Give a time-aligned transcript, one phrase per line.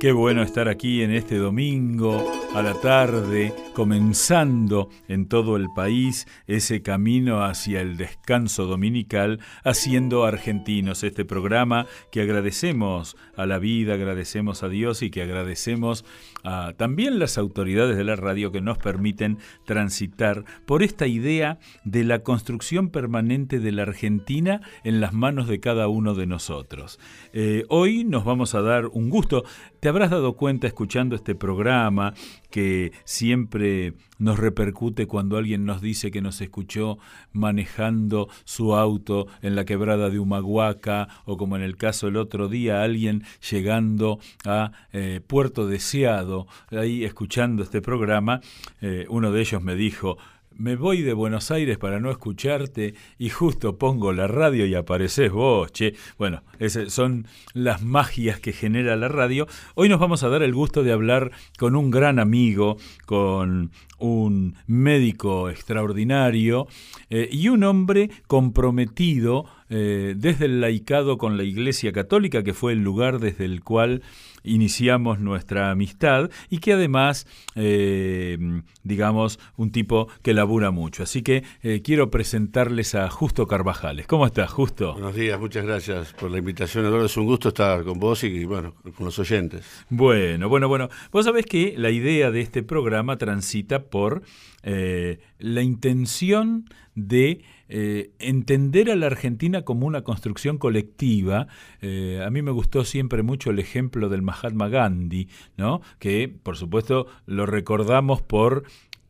[0.00, 2.24] Qué bueno estar aquí en este domingo
[2.54, 10.24] a la tarde, comenzando en todo el país ese camino hacia el descanso dominical, haciendo
[10.24, 16.04] argentinos este programa que agradecemos a la vida, agradecemos a Dios y que agradecemos
[16.42, 22.02] a también las autoridades de la radio que nos permiten transitar por esta idea de
[22.02, 26.98] la construcción permanente de la Argentina en las manos de cada uno de nosotros.
[27.32, 29.44] Eh, hoy nos vamos a dar un gusto.
[29.78, 32.14] Te habrás dado cuenta escuchando este programa
[32.50, 33.67] que siempre
[34.18, 36.98] nos repercute cuando alguien nos dice que nos escuchó
[37.32, 42.48] manejando su auto en la quebrada de Humahuaca o como en el caso el otro
[42.48, 48.40] día alguien llegando a eh, Puerto Deseado, ahí escuchando este programa,
[48.80, 50.18] eh, uno de ellos me dijo,
[50.58, 55.30] me voy de Buenos Aires para no escucharte y justo pongo la radio y apareces
[55.30, 55.94] vos, che.
[56.18, 59.46] Bueno, esas son las magias que genera la radio.
[59.76, 64.56] Hoy nos vamos a dar el gusto de hablar con un gran amigo, con un
[64.66, 66.66] médico extraordinario
[67.08, 72.72] eh, y un hombre comprometido eh, desde el laicado con la Iglesia Católica, que fue
[72.72, 74.02] el lugar desde el cual
[74.42, 78.38] iniciamos nuestra amistad y que además, eh,
[78.82, 81.02] digamos, un tipo que labura mucho.
[81.02, 84.06] Así que eh, quiero presentarles a Justo Carvajales.
[84.06, 84.92] ¿Cómo estás, Justo?
[84.94, 86.84] Buenos días, muchas gracias por la invitación.
[86.84, 89.84] Eduardo, es un gusto estar con vos y, bueno, con los oyentes.
[89.88, 90.88] Bueno, bueno, bueno.
[91.12, 94.22] Vos sabés que la idea de este programa transita por
[94.62, 101.46] eh, la intención de eh, entender a la Argentina como una construcción colectiva.
[101.80, 105.80] Eh, a mí me gustó siempre mucho el ejemplo del Mahatma Gandhi, ¿no?
[105.98, 108.64] que por supuesto lo recordamos por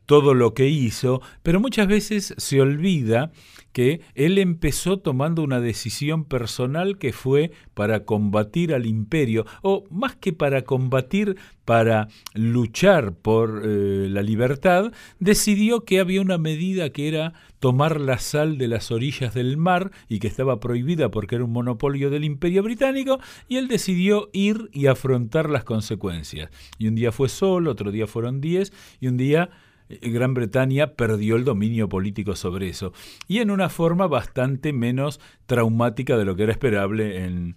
[0.09, 3.31] todo lo que hizo, pero muchas veces se olvida
[3.73, 10.15] que él empezó tomando una decisión personal que fue para combatir al imperio, o más
[10.15, 17.07] que para combatir, para luchar por eh, la libertad, decidió que había una medida que
[17.07, 21.43] era tomar la sal de las orillas del mar y que estaba prohibida porque era
[21.43, 26.49] un monopolio del imperio británico, y él decidió ir y afrontar las consecuencias.
[26.79, 29.51] Y un día fue solo, otro día fueron diez, y un día
[29.89, 32.93] Gran Bretaña perdió el dominio político sobre eso,
[33.27, 37.55] y en una forma bastante menos traumática de lo que era esperable en,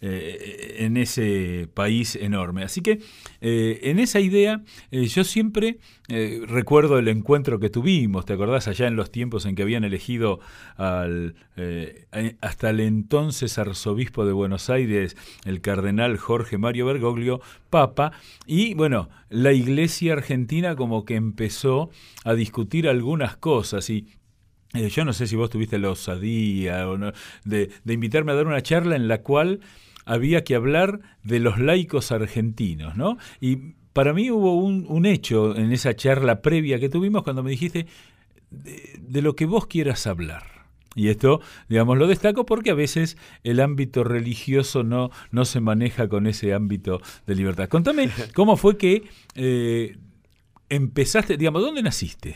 [0.00, 2.62] eh, en ese país enorme.
[2.62, 3.00] Así que
[3.40, 5.78] eh, en esa idea yo siempre
[6.46, 8.66] recuerdo el encuentro que tuvimos, ¿te acordás?
[8.66, 10.40] Allá en los tiempos en que habían elegido
[10.76, 11.34] al,
[12.40, 18.12] hasta el entonces arzobispo de Buenos Aires, el cardenal Jorge Mario Bergoglio, papa,
[18.46, 21.90] y bueno, la iglesia argentina como que empezó
[22.24, 24.06] a discutir algunas cosas y
[24.74, 27.12] eh, yo no sé si vos tuviste la osadía o no,
[27.44, 29.60] de, invitarme a dar una charla en la cual
[30.08, 33.18] había que hablar de los laicos argentinos, ¿no?
[33.40, 37.86] Y para mí hubo un, hecho en esa charla previa que tuvimos cuando me dijiste
[38.50, 40.44] de lo que vos quieras hablar.
[40.94, 46.08] Y esto, digamos, lo destaco porque a veces el ámbito religioso no, no se maneja
[46.08, 47.68] con ese ámbito de libertad.
[47.68, 49.04] Contame, ¿cómo fue que
[49.34, 49.98] eh,
[50.70, 52.34] empezaste, digamos, ¿dónde naciste?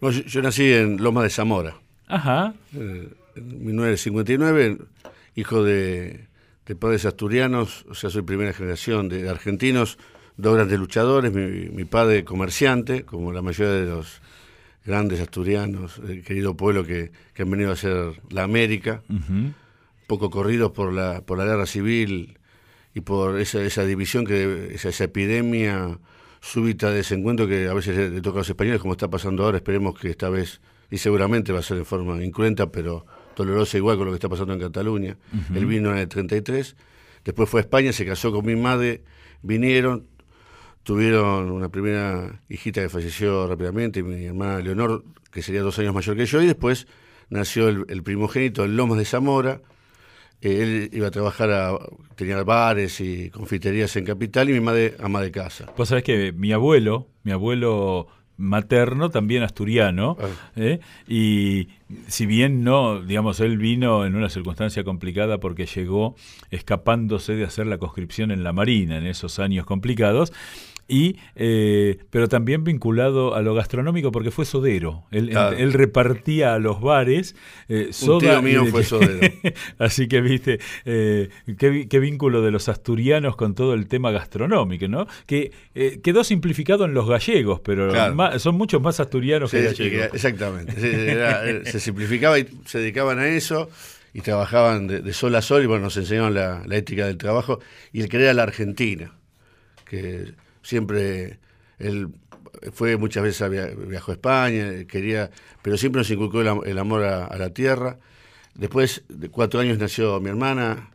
[0.00, 1.76] yo, nací en Loma de Zamora.
[2.06, 2.54] Ajá.
[2.74, 4.78] Eh, en 1959,
[5.36, 6.31] hijo de,
[6.74, 9.98] padres asturianos, o sea, soy primera generación de argentinos,
[10.36, 14.20] dos grandes luchadores, mi, mi padre comerciante, como la mayoría de los
[14.84, 19.02] grandes asturianos, el querido pueblo que, han venido a ser la América,
[20.06, 22.38] poco corridos por la, por la guerra civil
[22.94, 25.98] y por esa, esa división, que esa, esa epidemia
[26.40, 29.58] súbita de desencuentro que a veces le toca a los españoles, como está pasando ahora,
[29.58, 33.06] esperemos que esta vez, y seguramente va a ser de forma incruenta, pero
[33.36, 35.16] dolorosa igual con lo que está pasando en Cataluña.
[35.54, 36.76] Él vino en el 33,
[37.24, 39.02] después fue a España, se casó con mi madre,
[39.42, 40.06] vinieron,
[40.82, 46.16] tuvieron una primera hijita que falleció rápidamente, mi hermana Leonor, que sería dos años mayor
[46.16, 46.86] que yo, y después
[47.30, 49.60] nació el, primogénito en Lomas de Zamora.
[50.40, 51.78] Eh, él iba a trabajar, a,
[52.16, 55.72] tenía bares y confiterías en Capital y mi madre ama de casa.
[55.76, 58.08] Vos sabés que mi abuelo, mi abuelo
[58.42, 60.26] materno, también asturiano, ah.
[60.56, 60.80] ¿eh?
[61.06, 61.68] y
[62.08, 66.16] si bien no, digamos, él vino en una circunstancia complicada porque llegó
[66.50, 70.32] escapándose de hacer la conscripción en la Marina en esos años complicados,
[70.88, 75.04] y eh, pero también vinculado a lo gastronómico porque fue sodero.
[75.10, 77.34] Él, él, repartía a los bares
[77.68, 78.38] eh, soda.
[78.38, 79.20] Un mío fue sodero.
[79.78, 85.06] Así que viste eh, qué, vínculo de los asturianos con todo el tema gastronómico, ¿no?
[85.26, 87.92] Que eh, quedó simplificado en los gallegos, pero
[88.38, 90.10] son muchos más asturianos que gallegos.
[90.12, 91.64] exactamente.
[91.64, 93.70] se simplificaba y se dedicaban a eso
[94.14, 97.60] y trabajaban de, sol a sol y bueno, nos enseñaron la, la ética del trabajo
[97.92, 99.12] y el querer a la Argentina
[99.92, 100.32] que
[100.62, 101.38] siempre
[101.78, 102.08] él
[102.72, 103.50] fue muchas veces,
[103.88, 105.30] viajó a España, quería,
[105.62, 107.98] pero siempre nos inculcó el, amor a, la tierra.
[108.54, 110.90] Después de cuatro años nació mi hermana,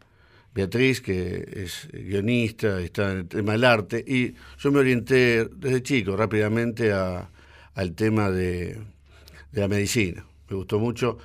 [0.53, 5.83] Beatriz, que es guionista, está en el tema del arte, y yo me orienté desde
[5.83, 8.79] chico rápidamente al tema de,
[9.51, 10.25] la medicina.
[10.49, 11.17] Me gustó mucho,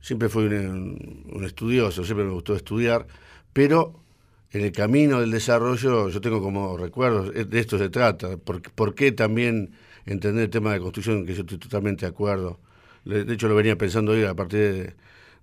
[0.00, 3.06] siempre fui un, estudioso, siempre me gustó estudiar,
[3.52, 4.02] pero
[4.50, 9.12] en el camino del desarrollo yo tengo como recuerdos, de esto se trata, por, qué
[9.12, 9.72] también
[10.06, 12.58] entender el tema de construcción, que yo estoy totalmente de acuerdo.
[13.04, 14.96] De hecho lo venía pensando hoy a partir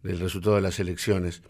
[0.03, 1.41] del resultado de las elecciones.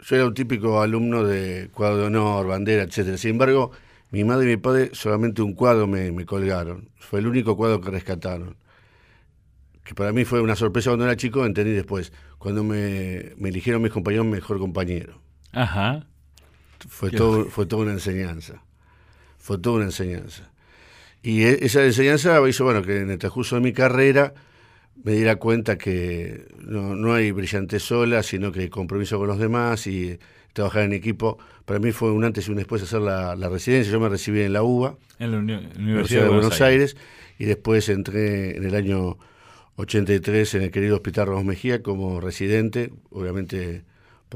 [0.00, 3.16] Yo era un típico alumno de cuadro de honor, bandera, etcétera.
[3.16, 3.72] Sin embargo,
[4.10, 6.90] mi madre y mi padre solamente un cuadro me, colgaron.
[6.96, 8.56] Fue el único cuadro que rescataron
[9.82, 13.92] que para mí fue una sorpresa cuando era chico, entendí después, cuando me eligieron mis
[13.92, 15.20] compañeros mejor compañero.
[15.52, 16.08] Ajá.
[16.88, 18.62] Fue, todo, fue toda una enseñanza.
[19.38, 20.50] Fue toda una enseñanza.
[21.22, 24.34] Y e, esa enseñanza hizo, bueno, que en el transcurso de mi carrera
[25.02, 29.38] me diera cuenta que no, no hay brillante sola, sino que hay compromiso con los
[29.38, 30.18] demás y
[30.52, 31.38] trabajar en equipo.
[31.64, 33.92] Para mí fue un antes y un después hacer la, la residencia.
[33.92, 36.96] Yo me recibí en la UBA, en la Universidad, de, Buenos, Aires.
[37.38, 39.18] y después entré en el año
[39.76, 43.84] 83 en el querido Hospital Ramos Mejía como residente, obviamente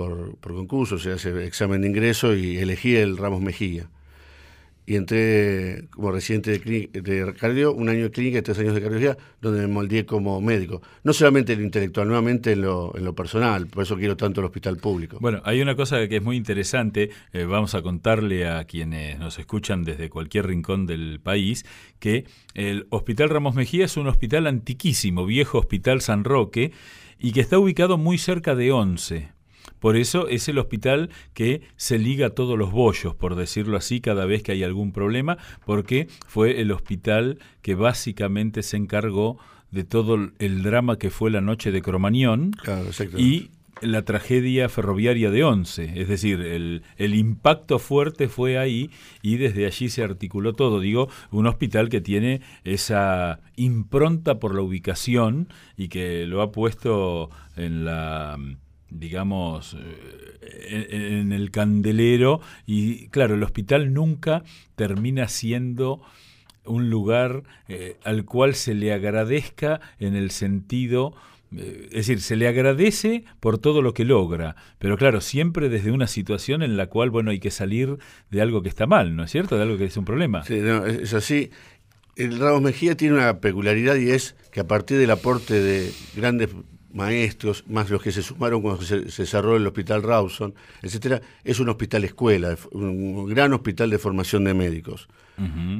[0.08, 3.88] por, concurso, se hace examen de ingreso y elegí el Ramos Mejía
[4.90, 8.80] y entré como residente de, de, cardio, un año de clínica y tres años de
[8.80, 10.82] cardiología, donde me moldeé como médico.
[11.04, 14.40] No solamente en lo intelectual, nuevamente en lo, en lo personal, por eso quiero tanto
[14.40, 15.18] el hospital público.
[15.20, 19.38] Bueno, hay una cosa que es muy interesante, eh, vamos a contarle a quienes nos
[19.38, 21.64] escuchan desde cualquier rincón del país,
[22.00, 22.24] que
[22.54, 26.72] el Hospital Ramos Mejía es un hospital antiquísimo, viejo Hospital San Roque,
[27.16, 29.39] y que está ubicado muy cerca de Once.
[29.80, 34.00] Por eso es el hospital que se liga a todos los bollos, por decirlo así,
[34.00, 39.38] cada vez que hay algún problema, porque fue el hospital que básicamente se encargó
[39.70, 42.52] de todo el drama que fue la noche de Cromañón
[43.16, 43.50] y
[43.80, 48.90] la tragedia ferroviaria de Once, es decir, el, el, impacto fuerte fue ahí
[49.22, 50.80] y desde allí se articuló todo.
[50.80, 55.48] Digo, un hospital que tiene esa impronta por la ubicación
[55.78, 58.36] y que lo ha puesto en la
[58.90, 59.76] digamos,
[60.42, 64.42] eh, en, el candelero y claro, el hospital nunca
[64.76, 66.02] termina siendo
[66.64, 71.14] un lugar eh, al cual se le agradezca en el sentido
[71.56, 75.90] eh, es decir, se le agradece por todo lo que logra, pero claro, siempre desde
[75.90, 77.98] una situación en la cual, bueno, hay que salir
[78.30, 79.56] de algo que está mal, ¿no es cierto?
[79.56, 80.44] De algo que es un problema.
[80.44, 81.50] Sí, es así.
[82.16, 86.50] El Ramos Mejía tiene una peculiaridad y es que a partir del aporte de grandes
[86.92, 91.68] maestros, más los que se sumaron cuando se, cerró el hospital Rawson, etcétera, es un
[91.68, 95.08] hospital escuela, un gran hospital de formación de médicos.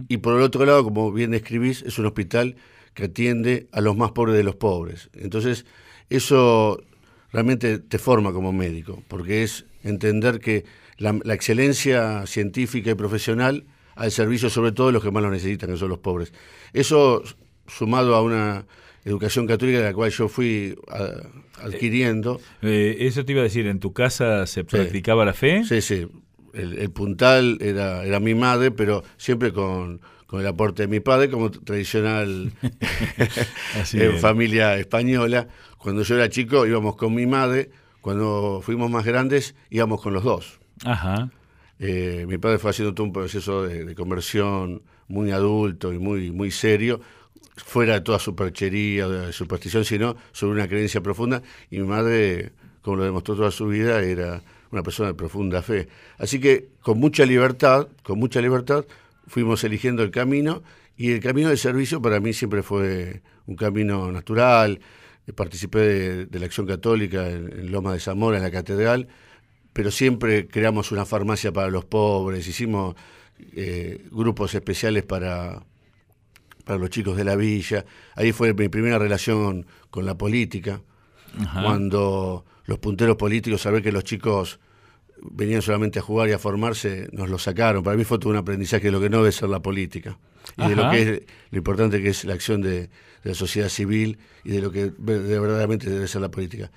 [0.08, 2.56] Y por el otro lado, como bien describís, es un hospital
[2.94, 5.10] que atiende a los más pobres de los pobres.
[5.12, 5.66] Entonces,
[6.08, 6.82] eso
[7.30, 10.64] realmente te forma como médico, porque es entender que
[10.96, 13.64] la, la excelencia científica y profesional
[13.96, 16.32] al servicio sobre todo de los que más lo necesitan, que son los pobres.
[16.72, 17.22] Eso
[17.66, 18.64] sumado a una
[19.04, 20.76] educación católica de la cual yo fui
[21.62, 22.40] adquiriendo.
[22.62, 25.64] Eh, eso te iba a decir, ¿en tu casa se practicaba la fe?
[25.64, 26.06] Sí, sí.
[26.52, 30.00] El, puntal era, era mi madre, pero siempre con,
[30.32, 32.52] el aporte de mi padre, como tradicional
[33.92, 35.48] en familia española.
[35.78, 40.24] Cuando yo era chico íbamos con mi madre, cuando fuimos más grandes íbamos con los
[40.24, 40.60] dos.
[40.84, 41.30] Ajá.
[41.78, 46.30] Eh, mi padre fue haciendo todo un proceso de, de, conversión muy adulto y muy,
[46.30, 47.00] muy serio,
[47.64, 51.42] fuera de toda superchería de superstición, sino sobre una creencia profunda.
[51.70, 52.52] Y mi madre,
[52.82, 55.88] como lo demostró toda su vida, era una persona de profunda fe.
[56.18, 58.84] Así que con mucha libertad, con mucha libertad,
[59.26, 60.62] fuimos eligiendo el camino
[60.96, 64.80] y el camino de servicio para mí siempre fue un camino natural.
[65.34, 69.08] Participé de, la acción católica en, Loma de Zamora, en la catedral,
[69.72, 72.96] pero siempre creamos una farmacia para los pobres, hicimos
[73.54, 75.62] eh, grupos especiales para,
[76.70, 77.84] para los chicos de la villa.
[78.14, 80.80] Ahí fue mi primera relación con la política,
[81.52, 84.60] cuando los punteros políticos, saber que los chicos
[85.20, 87.82] venían solamente a jugar y a formarse, nos lo sacaron.
[87.82, 90.16] Para mí fue todo un aprendizaje de lo que no debe ser la política.
[90.56, 92.88] Y de lo que es lo importante que es la acción de, de
[93.24, 96.70] la sociedad civil y de lo que de verdaderamente debe ser la política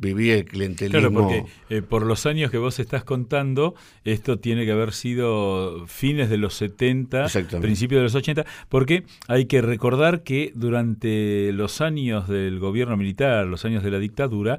[0.00, 0.98] vivía el clientelismo.
[0.98, 5.86] Claro, porque eh, por los años que vos estás contando, esto tiene que haber sido
[5.86, 7.26] fines de los 70,
[7.60, 13.46] principios de los 80, porque hay que recordar que durante los años del gobierno militar,
[13.46, 14.58] los años de la dictadura,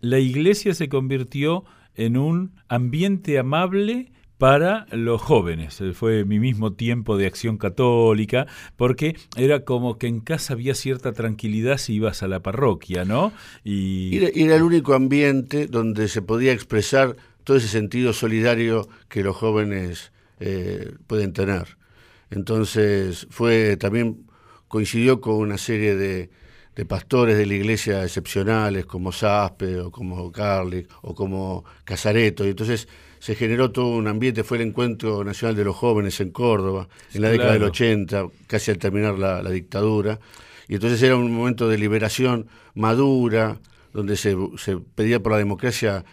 [0.00, 4.10] la iglesia se convirtió en un ambiente amable
[4.42, 5.80] para los jóvenes.
[5.80, 10.74] Eh, fue mi mismo tiempo de acción católica, porque era como que en casa había
[10.74, 13.32] cierta tranquilidad si ibas a la parroquia, ¿no?
[13.62, 19.36] Y era, el único ambiente donde se podía expresar todo ese sentido solidario que los
[19.36, 21.76] jóvenes eh, pueden tener.
[22.28, 24.26] Entonces fue también
[24.66, 26.30] coincidió con una serie de,
[26.74, 32.48] de pastores de la iglesia excepcionales como Saspe o como Carlic o como Casareto y
[32.48, 32.88] entonces
[33.22, 37.22] se generó todo un ambiente, fue el encuentro nacional de los jóvenes en Córdoba en
[37.22, 40.18] la década del 80, casi al terminar la, dictadura
[40.66, 43.60] y entonces era un momento de liberación madura
[43.92, 46.04] donde se, se pedía por la democracia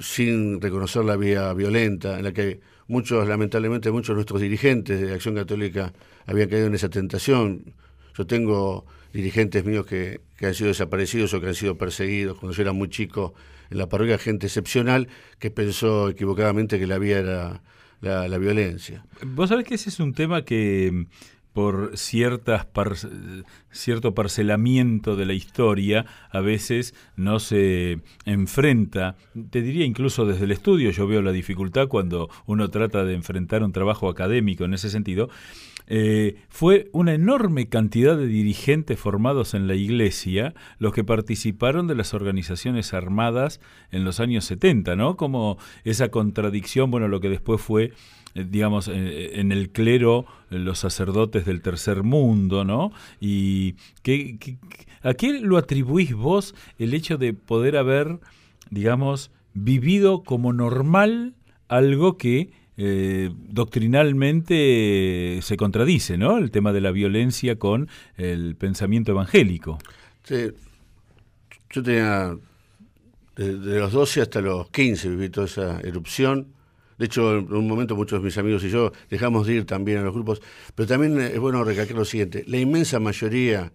[0.00, 5.14] sin reconocer la vía violenta, en la que muchos, lamentablemente, muchos de nuestros dirigentes de
[5.14, 5.92] Acción Católica
[6.26, 7.74] habían caído en esa tentación.
[8.18, 12.62] Yo tengo dirigentes míos que, han sido desaparecidos o que han sido perseguidos cuando yo
[12.62, 13.34] era muy chico
[13.70, 15.08] en la parroquia, gente excepcional
[15.38, 17.62] que pensó equivocadamente que la vía era
[18.00, 19.04] la, violencia.
[19.24, 21.06] Vos sabés que ese es un tema que
[21.52, 22.66] por ciertas
[23.70, 29.16] cierto parcelamiento de la historia, a veces no se enfrenta,
[29.50, 33.64] te diría incluso desde el estudio, yo veo la dificultad cuando uno trata de enfrentar
[33.64, 35.28] un trabajo académico en ese sentido,
[35.92, 41.96] eh, fue una enorme cantidad de dirigentes formados en la Iglesia los que participaron de
[41.96, 45.16] las organizaciones armadas en los años 70, ¿no?
[45.16, 47.92] Como esa contradicción, bueno, lo que después fue
[48.36, 52.92] eh, digamos, en el clero, los sacerdotes del tercer mundo, ¿no?
[53.20, 54.38] Y ¿qué,
[55.02, 58.20] a qué lo atribuís vos el hecho de poder haber,
[58.70, 61.34] digamos, vivido como normal
[61.66, 66.38] algo que eh, doctrinalmente se contradice, ¿no?
[66.38, 69.76] El tema de la violencia con el pensamiento evangélico.
[70.24, 70.46] Sí.
[71.68, 72.34] Yo tenía,
[73.36, 76.54] de, los 12 hasta los 15 viví toda esa erupción
[76.96, 79.98] de hecho, en un momento muchos de mis amigos y yo dejamos de ir también
[79.98, 80.42] a los grupos,
[80.74, 83.72] pero también es bueno recalcar lo siguiente, la inmensa mayoría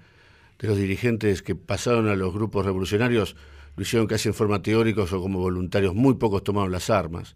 [0.59, 3.35] de los dirigentes que pasaron a los grupos revolucionarios
[3.75, 7.35] lo hicieron casi en forma teóricos o como voluntarios, muy pocos tomaron las armas.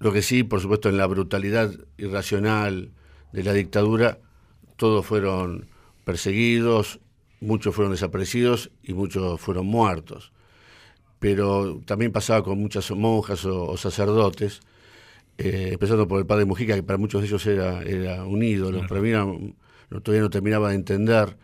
[0.00, 2.90] Lo que sí, por supuesto, en la brutalidad irracional
[3.32, 4.18] de la dictadura,
[4.76, 5.68] todos fueron
[6.04, 6.98] perseguidos,
[7.40, 10.32] muchos fueron desaparecidos y muchos fueron muertos.
[11.20, 14.62] Pero también pasaba con muchas monjas o sacerdotes
[15.42, 18.86] eh, empezando por el padre Mujica, que para muchos de ellos era, era un ídolo,
[18.86, 19.54] para mí no,
[20.02, 21.38] todavía no terminaba de entender,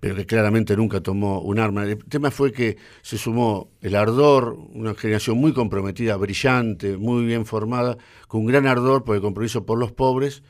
[0.00, 1.84] pero que claramente nunca tomó un arma.
[1.84, 7.46] El tema fue que se sumó el ardor, una generación muy comprometida, brillante, muy bien
[7.46, 7.96] formada,
[8.28, 10.42] con un gran ardor por el compromiso por los pobres,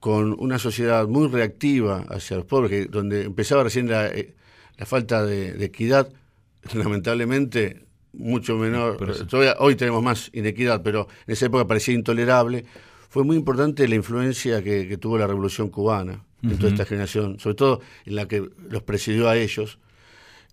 [0.00, 4.34] con una sociedad muy reactiva hacia los pobres, que donde empezaba recién la, eh,
[4.86, 6.08] falta de equidad,
[6.74, 8.98] lamentablemente mucho menor.
[9.58, 12.64] hoy tenemos más inequidad, pero en esa época parecía intolerable.
[13.08, 17.54] Fue muy importante la influencia que, tuvo la revolución cubana en toda esta generación, sobre
[17.56, 19.78] todo en la que los presidió a ellos.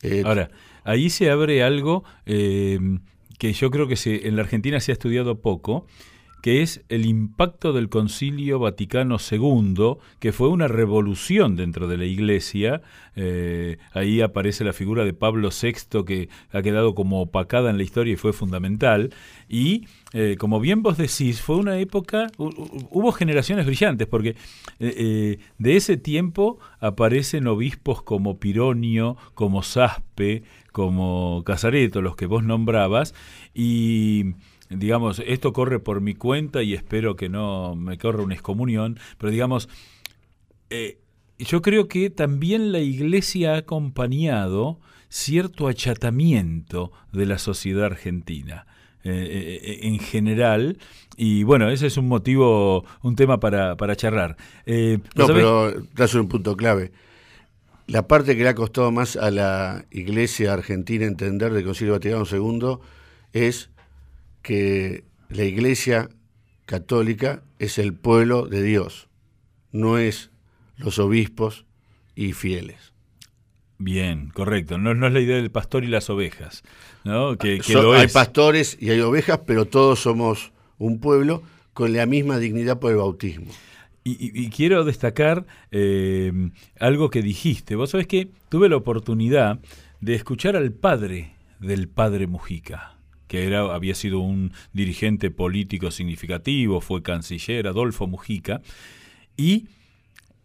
[0.02, 0.50] Eh, Ahora,
[0.84, 2.80] ahí se abre algo eh,
[3.38, 5.86] que yo creo que se, en la Argentina se ha estudiado poco,
[6.46, 12.06] que es el impacto del Concilio Vaticano II, que fue una revolución dentro de la
[12.06, 12.84] Iglesia.
[13.16, 17.84] Eh, ahí aparece la figura de Pablo VI, que ha quedado como opacada en la
[17.84, 19.12] historia y fue fundamental.
[19.50, 24.36] Y, eh, como bien vos decís, fue una época, hubo generaciones brillantes, porque
[24.80, 32.44] eh, de ese tiempo aparecen obispos como Pironio, como Saspe, como Casareto, los que vos
[32.44, 33.16] nombrabas,
[33.56, 34.36] y
[34.70, 39.32] digamos, esto corre por mi cuenta y espero que no me corra una excomunión, pero
[39.32, 39.70] digamos,
[40.70, 41.00] eh,
[41.38, 44.80] yo creo que también la Iglesia ha acompañado
[45.10, 48.68] cierto achatamiento de la sociedad argentina.
[49.08, 50.80] Eh, eh, en general,
[51.16, 54.36] y bueno, ese es un motivo, un tema para, para charlar.
[54.66, 56.92] no, pero das un punto clave.
[57.86, 62.24] La parte que le ha costado más a la Iglesia argentina entender del Concilio Vaticano
[62.26, 62.80] II
[63.32, 63.70] es
[64.46, 66.08] que la Iglesia
[66.68, 69.10] católica es el pueblo de Dios,
[69.72, 70.30] no es
[70.78, 71.66] los obispos
[72.14, 72.94] y fieles.
[73.80, 74.78] Bien, correcto.
[74.78, 76.64] No, es la idea del pastor y las ovejas.
[77.04, 77.38] ¿no?
[77.40, 77.60] Que,
[77.96, 81.42] hay pastores y hay ovejas, pero todos somos un pueblo
[81.74, 83.52] con la misma dignidad por el bautismo.
[84.04, 86.32] Y, quiero destacar eh,
[86.80, 87.76] algo que dijiste.
[87.76, 89.60] Vos sabés que tuve la oportunidad
[90.02, 92.95] de escuchar al padre del padre Mujica
[93.28, 98.62] que era, había sido un dirigente político significativo, fue canciller, Adolfo Mujica,
[99.38, 99.68] y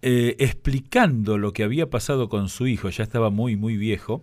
[0.02, 4.22] eh, explicando lo que había pasado con su hijo, ya estaba muy, muy viejo,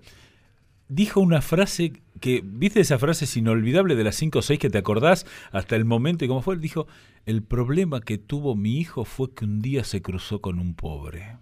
[0.89, 4.69] dijo una frase que, ¿viste esa frase es inolvidable de las cinco o seis que
[4.69, 6.57] te acordás hasta el momento y cómo fue?
[6.57, 6.87] Dijo,
[7.25, 11.37] el problema que tuvo mi hijo fue que un día se cruzó con un pobre.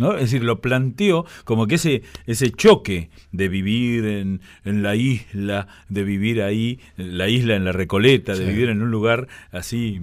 [0.00, 0.14] ¿No?
[0.14, 5.68] Es decir, lo planteó como que ese, ese choque de vivir en, en, la isla,
[5.90, 10.00] de vivir ahí, la isla en la Recoleta, de vivir en un lugar así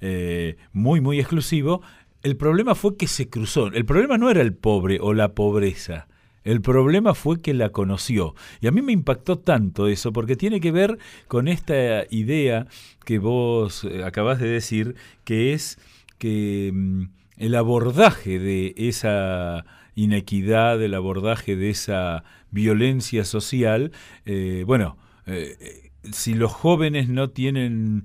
[0.00, 1.80] eh, muy, muy exclusivo,
[2.24, 3.68] el problema fue que se cruzó.
[3.68, 6.08] El problema no era el pobre o la pobreza,
[6.46, 8.34] el problema fue que la conoció.
[8.60, 10.98] Y a mí me impactó tanto eso, porque tiene que ver
[11.28, 12.66] con esta idea
[13.04, 15.78] que vos eh, acabas de decir, que es
[16.18, 17.04] que mm,
[17.36, 19.64] el abordaje de esa
[19.94, 23.92] inequidad, el abordaje de esa violencia social,
[24.24, 28.04] eh, bueno, eh, si los jóvenes no tienen...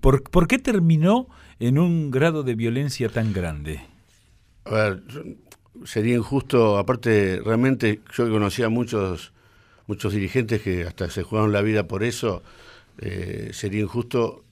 [0.00, 3.80] ¿por, ¿Por qué terminó en un grado de violencia tan grande?
[4.64, 5.02] A ver,
[5.84, 9.32] sería injusto, aparte realmente yo conocía muchos
[9.88, 12.42] muchos dirigentes que hasta se jugaron la vida por eso,
[12.98, 14.44] eh, sería injusto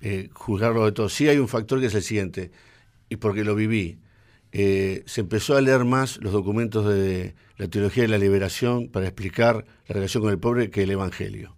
[0.00, 1.08] eh, juzgarlo de todo.
[1.08, 2.50] Sí hay un factor que es el siguiente,
[3.08, 3.98] y porque lo viví,
[4.52, 9.06] eh, se empezó a leer más los documentos de la teología de la liberación para
[9.06, 11.54] explicar la relación con el pobre que el Evangelio.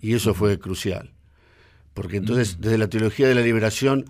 [0.00, 1.12] Y eso fue crucial.
[1.94, 4.06] Porque entonces, desde la teología de la liberación,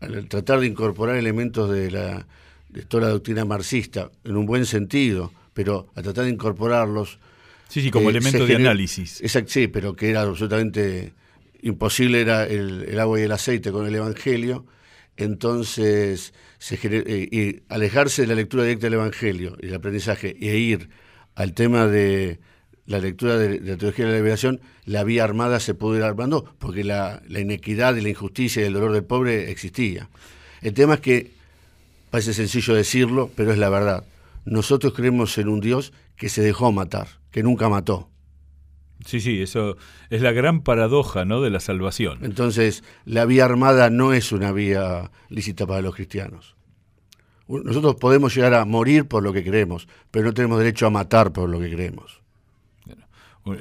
[0.00, 2.26] al tratar de incorporar elementos de la,
[2.68, 7.18] de toda la doctrina marxista, en un buen sentido, pero a tratar de incorporarlos.
[7.68, 9.20] Sí, sí, como eh, elemento de análisis.
[9.20, 11.12] Exacto, sí, pero que era absolutamente
[11.62, 14.66] imposible, era el, agua y el aceite con el Evangelio.
[15.16, 16.32] Entonces,
[16.70, 20.90] eh, y alejarse de la lectura directa del Evangelio y el aprendizaje e ir
[21.34, 22.40] al tema de
[22.86, 26.54] la lectura de, la teología de la liberación, la vía armada se pudo ir armando
[26.58, 30.08] porque la, la inequidad y la injusticia y el dolor del pobre existía.
[30.62, 31.40] El tema es que
[32.10, 34.04] Parece sencillo decirlo, pero es la verdad.
[34.44, 38.09] Nosotros creemos en un Dios que se dejó matar, que nunca mató.
[39.04, 39.76] Sí, sí, eso
[40.10, 41.40] es la gran paradoja ¿no?
[41.40, 42.18] de la salvación.
[42.22, 46.56] Entonces, la vía armada no es una vía lícita para los cristianos.
[47.48, 51.32] Nosotros podemos llegar a morir por lo que creemos, pero no tenemos derecho a matar
[51.32, 52.20] por lo que creemos.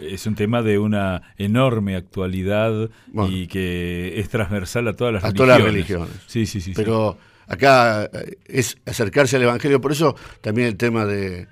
[0.02, 2.90] Es un tema de una enorme actualidad
[3.30, 5.48] y que es transversal a todas las a religiones.
[5.48, 6.10] todas las religiones.
[6.28, 6.74] Sí, sí, sí.
[6.76, 11.48] Pero acá eh, es acercarse al Evangelio, por eso también el tema de,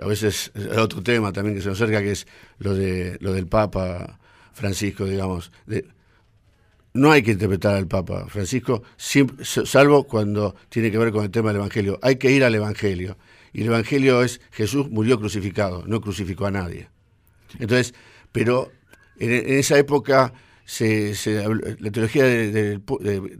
[0.00, 2.26] a veces otro tema también que se nos acerca, que es
[2.58, 4.18] lo, de, lo del Papa
[4.52, 5.52] Francisco, digamos.
[5.66, 5.86] De,
[6.94, 11.48] no hay que interpretar al Papa Francisco, salvo cuando tiene que ver con el tema
[11.48, 11.98] del Evangelio.
[12.02, 13.16] Hay que ir al Evangelio.
[13.52, 16.88] Y el Evangelio es Jesús murió crucificado, no crucificó a nadie.
[17.58, 17.94] Entonces,
[18.30, 18.70] pero
[19.18, 20.32] en esa época
[20.64, 21.14] se,
[21.80, 22.80] la teología de,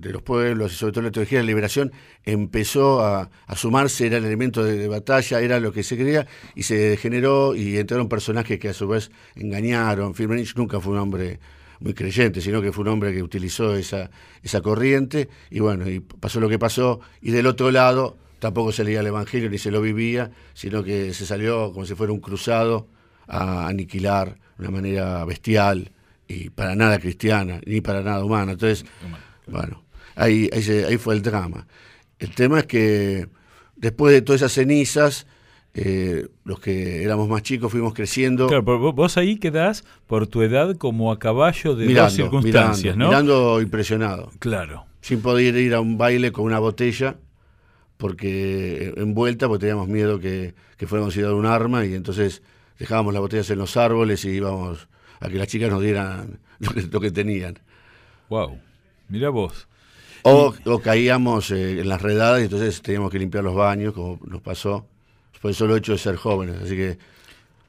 [0.00, 1.92] los pueblos y sobre todo la teología de la liberación
[2.24, 6.96] empezó a, sumarse, era el elemento de, batalla, era lo que se creía y se
[6.96, 10.14] generó y entraron personajes que a su vez engañaron.
[10.14, 11.40] Firmenich nunca fue un hombre
[11.80, 14.10] muy creyente, sino que fue un hombre que utilizó esa,
[14.42, 18.84] esa corriente y bueno, y pasó lo que pasó y del otro lado tampoco se
[18.84, 22.20] leía el Evangelio ni se lo vivía, sino que se salió como si fuera un
[22.20, 22.88] cruzado
[23.28, 25.92] a aniquilar de una manera bestial
[26.32, 28.52] y para nada cristiana, ni para nada humana.
[28.52, 28.84] Entonces,
[29.46, 29.82] bueno,
[30.14, 31.66] ahí, ahí, fue el drama.
[32.18, 33.28] El tema es que
[33.76, 35.26] después de todas esas cenizas,
[35.74, 38.46] eh, los que éramos más chicos fuimos creciendo.
[38.46, 43.08] Claro, vos ahí quedás por tu edad como a caballo de las circunstancias, ¿no?
[43.08, 44.30] Mirando impresionado.
[44.38, 44.86] Claro.
[45.00, 47.16] Sin poder ir a un baile con una botella,
[47.96, 52.42] porque envuelta, porque teníamos miedo que, que fuéramos a ir a un arma, y entonces
[52.78, 54.88] dejábamos las botellas en los árboles y íbamos
[55.22, 56.38] a que las chicas nos dieran
[56.90, 57.58] lo que, tenían.
[58.28, 58.58] Wow,
[59.08, 59.68] mira vos.
[60.24, 64.40] O, caíamos eh, en las redadas y entonces teníamos que limpiar los baños, como nos
[64.40, 64.86] pasó,
[65.40, 66.56] por el solo hecho de ser jóvenes.
[66.62, 66.98] Así que.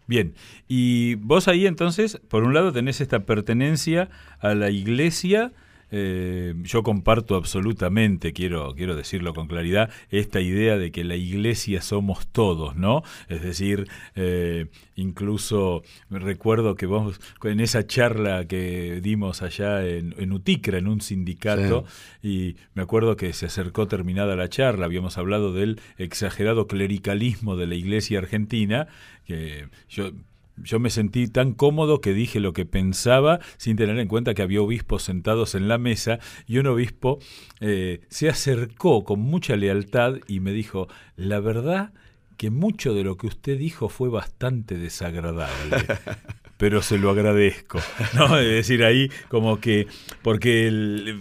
[0.06, 0.34] Bien,
[0.68, 5.54] y vos ahí entonces, por un lado tenés esta pertenencia a la iglesia
[5.96, 11.84] eh, yo comparto absolutamente, quiero, quiero decirlo con claridad, esta idea de que la iglesia
[11.84, 13.04] somos todos, ¿no?
[13.28, 20.32] Es decir, eh, incluso recuerdo que vos, en esa charla que dimos allá en, en
[20.34, 21.86] Uticra, en un sindicato,
[22.24, 27.68] y me acuerdo que se acercó terminada la charla, habíamos hablado del exagerado clericalismo de
[27.68, 28.88] la iglesia argentina,
[29.26, 30.10] que yo
[30.58, 34.42] yo me sentí tan cómodo que dije lo que pensaba sin tener en cuenta que
[34.42, 37.20] había obispos sentados en la mesa y un obispo
[37.60, 41.94] eh, se acercó con mucha lealtad y me dijo, la verdad
[42.38, 45.78] que mucho de lo que usted dijo fue bastante desagradable.
[46.58, 47.82] pero se lo agradezco.
[48.14, 48.38] ¿no?
[48.38, 49.88] Es decir, ahí como que,
[50.22, 51.14] porque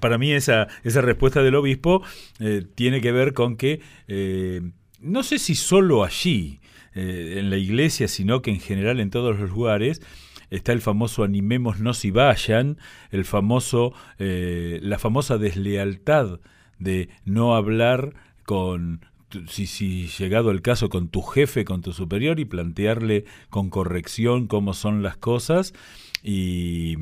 [0.00, 2.02] para, mí esa, esa respuesta del obispo
[2.40, 4.62] eh, tiene que ver con que, eh,
[5.00, 6.57] no sé si solo allí,
[7.00, 10.02] eh, en la iglesia, sino que en general en todos los lugares,
[10.50, 12.76] está el famoso animémonos y vayan,
[13.12, 16.40] el famoso, eh, la famosa deslealtad
[16.80, 19.06] de no hablar con,
[19.46, 24.48] si, si llegado el caso, con tu jefe, con tu superior y plantearle con corrección
[24.48, 25.74] cómo son las cosas.
[26.22, 26.96] Y...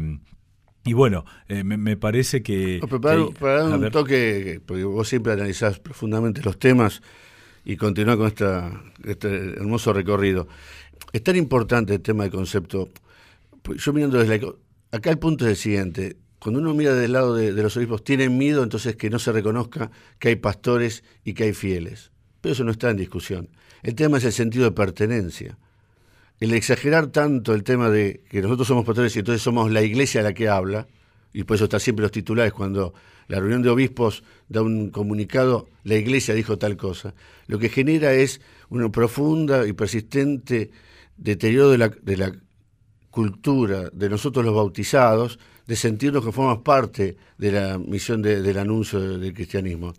[0.88, 2.80] Y bueno, eh, me, parece que...
[3.40, 7.02] para, dar un toque, porque vos siempre analizás profundamente los temas
[7.66, 8.28] y continuar con
[9.04, 10.46] este hermoso recorrido.
[11.12, 12.88] Es tan importante el tema del concepto.
[13.60, 14.52] Pues yo mirando desde la,
[14.92, 16.16] Acá el punto es el siguiente.
[16.38, 19.32] Cuando uno mira del lado de, de los obispos, tienen miedo entonces que no se
[19.32, 22.12] reconozca que hay pastores y que hay fieles.
[22.40, 23.48] Pero eso no está en discusión.
[23.82, 25.58] El tema es el sentido de pertenencia.
[26.38, 30.20] El exagerar tanto el tema de que nosotros somos pastores y entonces somos la iglesia
[30.20, 30.86] a la que habla,
[31.32, 32.94] y por eso está siempre los titulares cuando
[33.28, 37.14] la reunión de obispos da un comunicado, la iglesia dijo tal cosa.
[37.46, 40.70] Lo que genera es una profunda y persistente
[41.16, 42.38] deterioro de la, de
[43.10, 49.18] cultura de nosotros los bautizados, de sentirnos que formamos parte de la misión del anuncio
[49.18, 49.94] del cristianismo.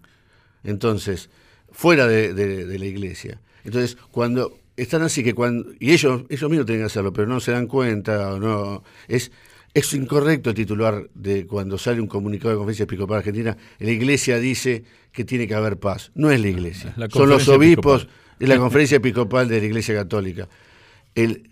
[0.63, 1.29] Entonces,
[1.71, 3.41] fuera de, la iglesia.
[3.63, 7.39] Entonces, cuando están así que cuando y ellos ellos mismos tienen que hacerlo, pero no
[7.39, 9.31] se dan cuenta o no es
[9.77, 13.91] es incorrecto el titular de cuando sale un comunicado de la Conferencia Episcopal Argentina, la
[13.91, 16.11] Iglesia dice que tiene que haber paz.
[16.15, 18.07] No es la Iglesia, son los obispos
[18.39, 20.49] de la Conferencia Episcopal de la Iglesia Católica.
[21.13, 21.51] El,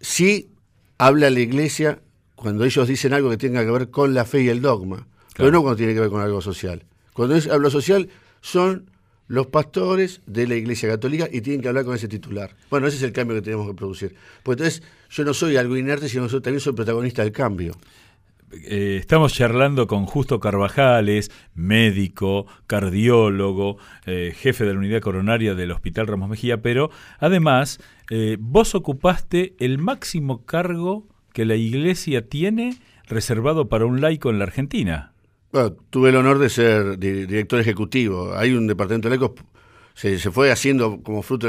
[0.00, 0.52] sí
[0.96, 2.00] habla la Iglesia
[2.34, 5.50] cuando ellos dicen algo que tenga que ver con la fe y el dogma, pero
[5.50, 6.82] no cuando tiene que ver con algo social.
[7.12, 8.08] Cuando es hablo social
[8.40, 8.90] son
[9.28, 12.54] los pastores de la Iglesia Católica y tienen que hablar con ese titular.
[12.70, 14.14] Bueno, ese es el cambio que tenemos que producir.
[14.42, 17.76] Pues entonces yo no soy algo inerte, sino que también soy protagonista del cambio.
[18.52, 25.72] Eh, estamos charlando con Justo Carvajales, médico, cardiólogo, eh, jefe de la unidad coronaria del
[25.72, 32.76] Hospital Ramos Mejía, pero además eh, vos ocupaste el máximo cargo que la Iglesia tiene
[33.08, 35.12] reservado para un laico en la Argentina
[35.90, 38.34] tuve el honor de ser director ejecutivo.
[38.34, 39.32] Hay un departamento de laicos,
[39.94, 41.46] se, fue haciendo como fruto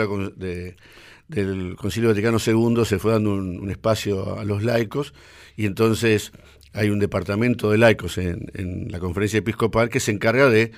[1.27, 5.13] del Concilio Vaticano II, se fue dando un, espacio a los laicos
[5.55, 6.31] y entonces
[6.73, 10.71] hay un departamento de laicos en, la conferencia episcopal que se encarga de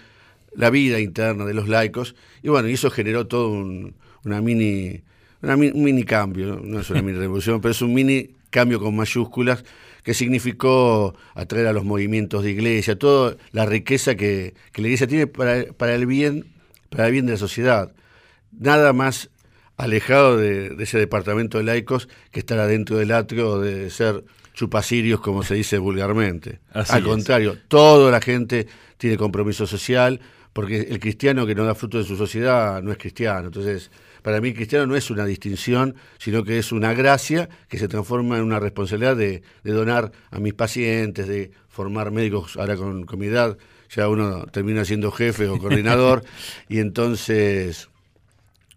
[0.55, 5.03] la vida interna de los laicos y bueno, y eso generó todo un, una mini,
[5.41, 9.63] un mini cambio, no es una mini revolución, pero es un mini cambio con mayúsculas
[10.03, 15.27] que significó atraer a los movimientos de iglesia, toda la riqueza que, la iglesia tiene
[15.27, 16.45] para, para, el bien,
[16.89, 17.91] para el bien de la sociedad.
[18.51, 19.29] Nada más
[19.79, 25.41] alejado de, ese departamento de laicos que estar adentro del atrio de ser chupacirios, como
[25.41, 26.59] se dice vulgarmente.
[26.73, 30.19] Al contrario, toda la gente tiene compromiso social,
[30.51, 33.47] porque el cristiano que no da fruto en su sociedad no es cristiano.
[33.47, 33.89] Entonces,
[34.21, 38.37] para mí cristiano no es una distinción, sino que es una gracia que se transforma
[38.37, 43.27] en una responsabilidad de, donar a mis pacientes, de formar médicos ahora con, con mi
[43.27, 43.57] edad,
[43.89, 46.23] ya uno termina siendo jefe o coordinador,
[46.69, 47.89] y entonces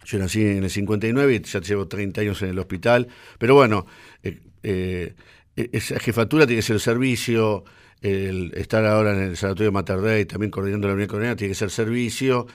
[0.05, 3.87] yo nací en el 59 y ya llevo 30 años en el hospital, pero bueno,
[4.23, 5.15] eh, eh,
[5.55, 7.65] esa jefatura tiene que ser el servicio,
[8.01, 11.59] el estar ahora en el Sanatorio Mater y también coordinando la unidad coronera tiene que
[11.59, 12.47] ser servicio.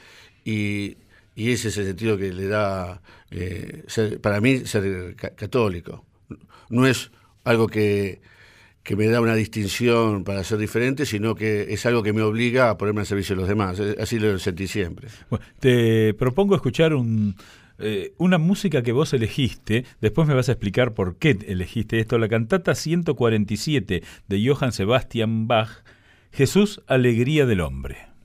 [0.44, 0.98] Y
[1.38, 3.84] y ese es el sentido que le da, eh,
[4.24, 6.04] para mí, ser católico.
[6.70, 7.12] No es
[7.44, 8.22] algo que,
[8.98, 12.78] me da una distinción para ser diferente, sino que es algo que me obliga a
[12.80, 13.80] ponerme al servicio de los demás.
[14.00, 15.10] Así lo sentí siempre.
[15.60, 17.36] te propongo escuchar un,
[17.78, 22.18] eh, una música que vos elegiste, después me vas a explicar por qué elegiste esto,
[22.18, 25.84] la cantata 147 de Johann Sebastian Bach,
[26.32, 28.17] Jesús, Alegría del Hombre.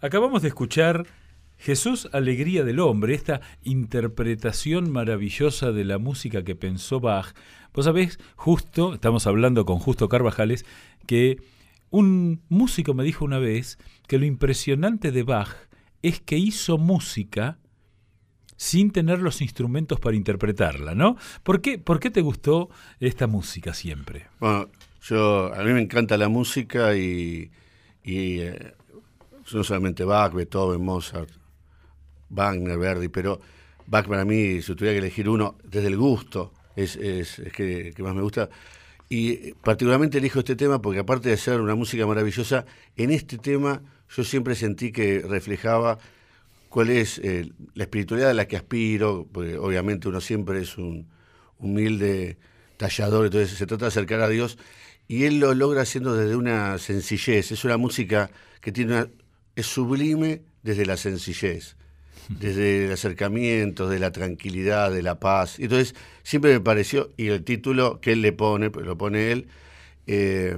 [0.00, 1.06] Acabamos de escuchar
[1.56, 7.34] Jesús, Alegría del Hombre, esta interpretación maravillosa de la música que pensó Bach.
[7.72, 10.66] Vos sabés, justo, estamos hablando con Justo Carvajales,
[11.06, 11.38] que
[11.90, 15.54] un músico me dijo una vez que lo impresionante de Bach
[16.02, 17.58] es que hizo música
[18.56, 21.16] sin tener los instrumentos para interpretarla, ¿no?
[21.42, 22.68] ¿Por qué, por qué te gustó
[23.00, 24.26] esta música siempre?
[24.40, 24.68] Bueno,
[25.02, 27.50] yo, a mí me encanta la música y,
[28.04, 28.72] eh,
[29.52, 31.30] no solamente Bach, Beethoven, Mozart,
[32.30, 33.40] Wagner, Verdi, pero
[33.86, 38.14] Bach para mí, si tuviera que elegir uno, desde el gusto, es, es, que, más
[38.14, 38.48] me gusta.
[39.08, 43.82] Y particularmente elijo este tema porque aparte de ser una música maravillosa, en este tema
[44.14, 45.98] yo siempre sentí que reflejaba
[46.68, 51.06] cuál es eh, la espiritualidad a la que aspiro, porque obviamente uno siempre es un
[51.58, 52.36] humilde
[52.76, 54.58] tallador, entonces se trata de acercar a Dios,
[55.08, 58.30] y él lo logra haciendo desde una sencillez, es una música
[58.60, 59.08] que tiene una,
[59.56, 61.76] es sublime desde la sencillez,
[62.28, 65.58] desde el acercamiento, de la tranquilidad, de la paz.
[65.58, 69.48] Entonces, siempre me pareció, y el título que él le pone, lo pone él,
[70.06, 70.56] eh,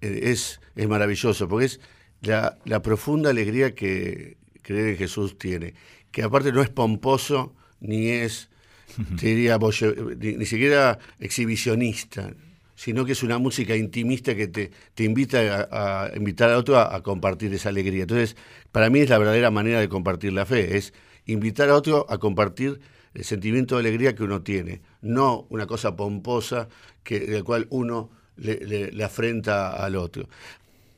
[0.00, 1.80] es, es maravilloso, porque es
[2.22, 5.74] la, profunda alegría que creer en Jesús tiene,
[6.10, 8.48] que aparte no es pomposo, ni es,
[9.20, 12.34] diría, ni siquiera exhibicionista,
[12.80, 17.02] sino que es una música intimista que te, te invita a, invitar a otro a,
[17.02, 18.04] compartir esa alegría.
[18.04, 18.36] Entonces,
[18.72, 20.94] para mí es la verdadera manera de compartir la fe, es
[21.26, 22.80] invitar a otro a compartir
[23.12, 26.70] el sentimiento de alegría que uno tiene, no una cosa pomposa
[27.02, 30.30] que, del cual uno le, le, afrenta al otro.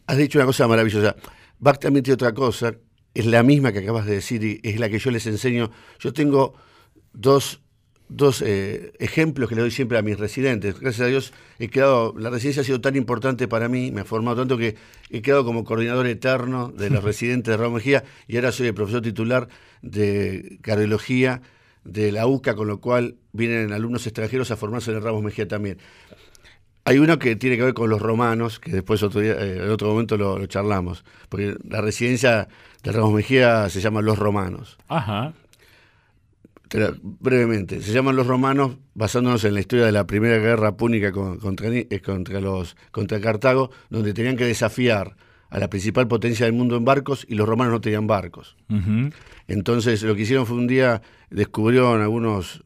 [0.07, 1.17] Has dicho una cosa maravillosa.
[1.59, 2.77] Bach también tiene otra cosa,
[3.13, 5.73] es la misma que acabas de decir y es la que yo les enseño.
[5.99, 6.55] Yo tengo
[7.13, 7.61] dos
[8.17, 10.79] dos eh, ejemplos que le doy siempre a mis residentes.
[10.79, 14.05] Gracias a Dios he quedado, la residencia ha sido tan importante para mí, me ha
[14.05, 14.77] formado tanto que
[15.11, 18.75] he quedado como coordinador eterno de los residentes de Ramos Mejía y ahora soy el
[18.75, 19.49] profesor titular
[19.81, 21.43] de cardiología
[21.85, 25.49] de la UCA, con lo cual vienen alumnos extranjeros a formarse en el Ramos Mejía
[25.49, 25.79] también.
[26.85, 29.71] Hay uno que tiene que ver con los romanos, que después otro día, eh, en
[29.71, 32.49] otro momento lo, lo, charlamos, porque la residencia
[32.83, 34.79] de Ramos Mejía se llama Los Romanos.
[34.89, 35.33] Ajá
[37.21, 41.69] brevemente, se llaman los romanos basándonos en la historia de la primera guerra púnica contra,
[41.69, 45.17] eh, contra, los, contra Cartago, donde tenían que desafiar
[45.51, 48.57] a la principal potencia del mundo en barcos y los romanos no tenían barcos.
[49.49, 52.65] Entonces lo que hicieron fue un día, descubrieron algunos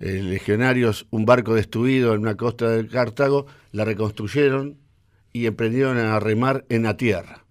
[0.00, 4.76] eh, legionarios un barco destruido en una costa de Cartago, la reconstruyeron
[5.32, 7.44] y emprendieron a remar en la tierra.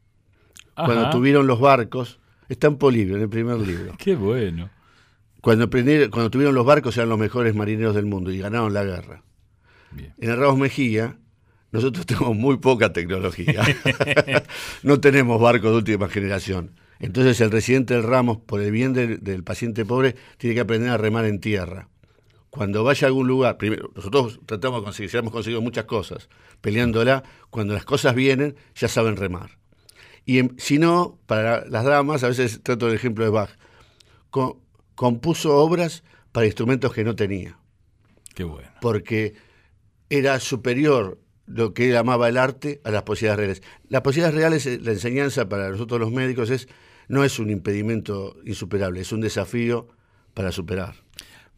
[0.76, 3.96] Cuando tuvieron los barcos, está en Polibio, en el primer libro.
[3.98, 4.70] Qué bueno
[5.42, 9.24] cuando, cuando tuvieron los barcos eran los mejores marineros del mundo y ganaron la guerra.
[10.18, 11.18] En el Ramos Mejía,
[11.72, 13.64] nosotros tenemos muy poca tecnología.
[14.84, 16.72] no tenemos barcos de última generación.
[17.00, 20.98] Entonces el residente del Ramos, por el bien del, paciente pobre, tiene que aprender a
[20.98, 21.90] remar en tierra.
[22.50, 26.28] Cuando vaya a algún lugar, primero, nosotros tratamos de conseguir, ya hemos conseguido muchas cosas,
[26.62, 29.60] peleándola, cuando las cosas vienen, ya saben remar.
[30.26, 33.52] Y si no, para las damas, a veces trato el ejemplo de Bach,
[34.32, 34.56] con,
[34.98, 37.58] compuso obras para instrumentos que no tenía.
[38.36, 38.68] Qué bueno.
[38.82, 39.36] Porque
[40.10, 43.64] era superior lo que él amaba el arte a las posibilidades reales.
[43.88, 46.68] Las posibilidades reales, eh, la enseñanza para nosotros los médicos es
[47.08, 49.88] no es un impedimento insuperable, es un desafío
[50.34, 50.96] para superar.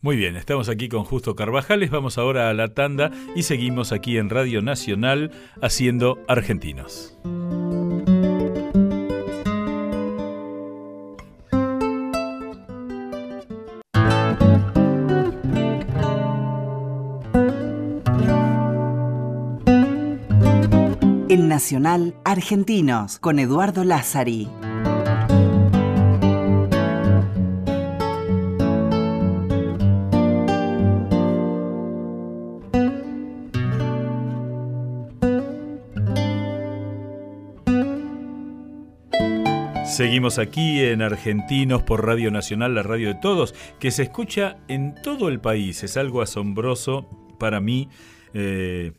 [0.01, 4.17] Muy bien, estamos aquí con Justo Carvajales, vamos ahora a la tanda y seguimos aquí
[4.17, 7.17] en Radio Nacional haciendo Argentinos.
[21.47, 24.49] Nacional Argentinos con Eduardo Lázari.
[39.85, 44.95] Seguimos aquí en Argentinos por Radio Nacional, la radio de todos, que se escucha en
[44.95, 45.83] todo el país.
[45.83, 47.89] Es algo asombroso para mí.
[48.33, 48.93] Eh,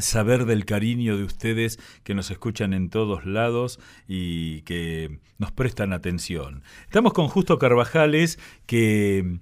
[0.00, 5.92] saber del cariño de ustedes que nos escuchan en todos lados y que nos prestan
[5.92, 6.62] atención.
[6.84, 9.38] Estamos con Justo Carvajales que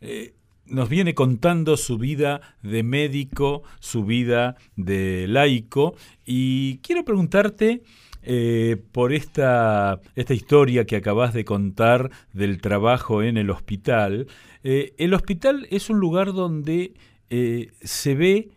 [0.00, 0.34] eh,
[0.66, 7.82] nos viene contando su vida de médico, su vida de laico y quiero preguntarte
[8.24, 14.28] eh, por esta, esta, historia que acabas de contar del trabajo en el hospital.
[14.62, 16.94] Eh, el hospital es un lugar donde
[17.80, 18.50] se ve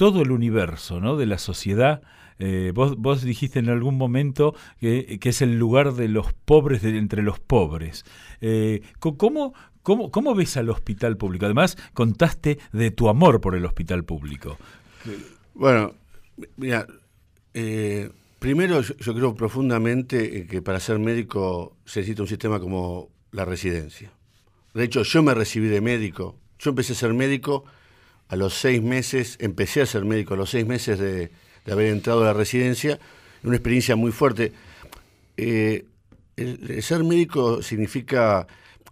[0.00, 1.18] todo el universo ¿no?
[1.18, 2.00] de la sociedad
[2.42, 6.96] Eh, vos, vos dijiste en algún momento que, es el lugar de los pobres de,
[6.96, 8.06] entre los pobres.
[8.40, 11.44] Eh, ¿cómo, cómo, ¿Cómo ves al hospital público?
[11.44, 14.56] Además, contaste de tu amor por el hospital público.
[15.52, 15.92] Bueno,
[16.56, 16.86] mira,
[17.52, 18.08] eh,
[18.38, 24.10] primero yo, creo profundamente que para ser médico se necesita un sistema como la residencia.
[24.72, 26.38] De hecho, yo me recibí de médico.
[26.58, 27.66] Yo empecé a ser médico
[28.30, 31.30] a los seis meses, empecé a ser médico a los seis meses de,
[31.70, 32.98] haber entrado a la residencia,
[33.42, 34.52] una experiencia muy fuerte.
[35.36, 35.84] Eh,
[36.36, 38.46] el, ser médico significa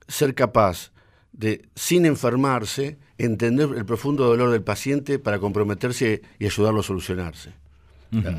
[0.08, 0.90] ser capaz
[1.32, 7.52] de, sin enfermarse, entender el profundo dolor del paciente para comprometerse y ayudarlo a solucionarse,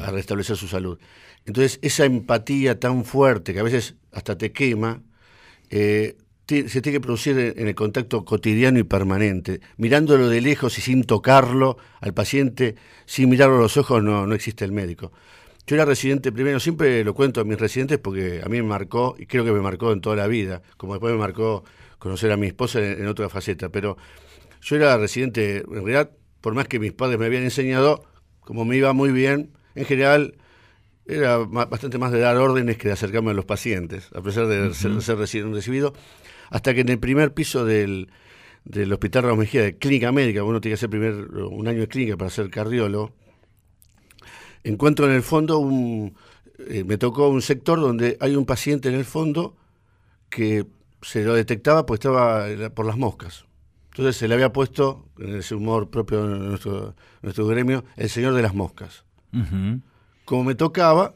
[0.03, 0.99] a, restablecer su salud.
[1.45, 5.01] Entonces, esa empatía tan fuerte que a veces hasta te quema,
[5.69, 6.17] eh,
[6.49, 9.61] se tiene que producir en el contacto cotidiano y permanente.
[9.77, 14.35] Mirándolo de lejos y sin tocarlo al paciente, sin mirarlo a los ojos, no, no
[14.35, 15.11] existe el médico.
[15.69, 19.15] Yo era residente primero, siempre lo cuento a mis residentes porque a mí me marcó,
[19.19, 21.63] y creo que me marcó en toda la vida, como después me marcó
[21.99, 23.95] conocer a mi esposa en, otra faceta, pero
[24.61, 26.09] yo era residente, en realidad,
[26.41, 28.03] por más que mis padres me habían enseñado,
[28.39, 30.39] como me iba muy bien, en general
[31.05, 34.73] era bastante más de dar órdenes que de acercarme a los pacientes, a pesar de
[34.73, 35.93] ser, ser recibido
[36.49, 38.09] hasta que en el primer piso del,
[38.65, 41.87] del Hospital Ramos Mejía de Clínica Médica, uno tiene que hacer primer, un año de
[41.87, 43.13] clínica para ser cardiólogo,
[44.63, 46.15] encuentro en el fondo un,
[46.67, 49.55] eh, me tocó un sector donde hay un paciente en el fondo
[50.29, 50.65] que
[51.01, 53.45] se lo detectaba pues estaba por las moscas.
[53.91, 58.33] Entonces se le había puesto, en ese humor propio de nuestro, nuestro gremio, el señor
[58.33, 59.03] de las moscas.
[60.25, 61.15] Como me tocaba,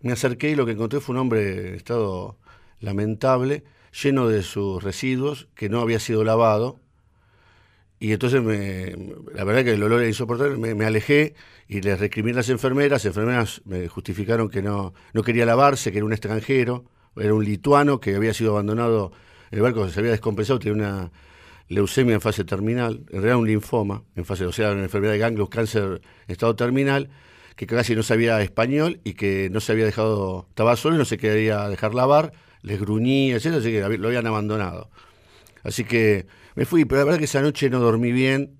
[0.00, 2.38] me acerqué y lo que encontré fue un hombre en estado
[2.80, 3.64] lamentable,
[4.02, 6.80] lleno de sus residuos, que no había sido lavado.
[8.00, 8.94] Y entonces, me,
[9.34, 11.34] la verdad que el olor era insoportable, me, alejé
[11.68, 12.90] y les recrimí a las enfermeras.
[12.90, 16.84] Las enfermeras me justificaron que no, no quería lavarse, que era un extranjero,
[17.16, 19.12] era un lituano que había sido abandonado,
[19.50, 21.12] el barco se había descompensado, tenía una
[21.68, 25.18] leucemia en fase terminal, en realidad un linfoma, en fase, o sea, una enfermedad de
[25.18, 27.08] ganglios, cáncer en estado terminal,
[27.56, 31.04] que casi no sabía español y que no se había dejado, estaba solo y no
[31.04, 32.32] se quería dejar lavar
[32.64, 34.90] les gruñía, etc., así que lo habían abandonado.
[35.62, 38.58] Así que me fui, pero la verdad que esa noche no dormí bien,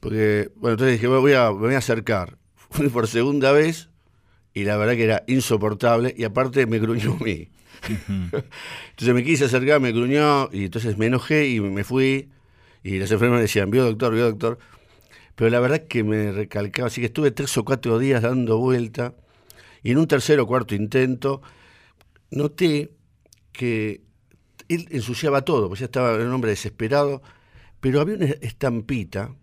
[0.00, 2.38] porque, bueno, entonces dije, voy a, me voy a acercar.
[2.70, 3.88] Fui por segunda vez
[4.52, 7.48] y la verdad que era insoportable y aparte me gruñó a mí.
[7.88, 12.28] entonces me quise acercar, me gruñó y entonces me enojé y me fui
[12.82, 14.58] y las enfermeras decían, vio doctor, vio doctor.
[15.34, 19.14] Pero la verdad que me recalcaba, así que estuve tres o cuatro días dando vuelta
[19.82, 21.42] y en un tercer o cuarto intento
[22.30, 22.92] noté
[23.52, 24.02] que
[24.68, 27.22] él ensuciaba todo, pues ya estaba un hombre desesperado,
[27.80, 29.34] pero había una estampita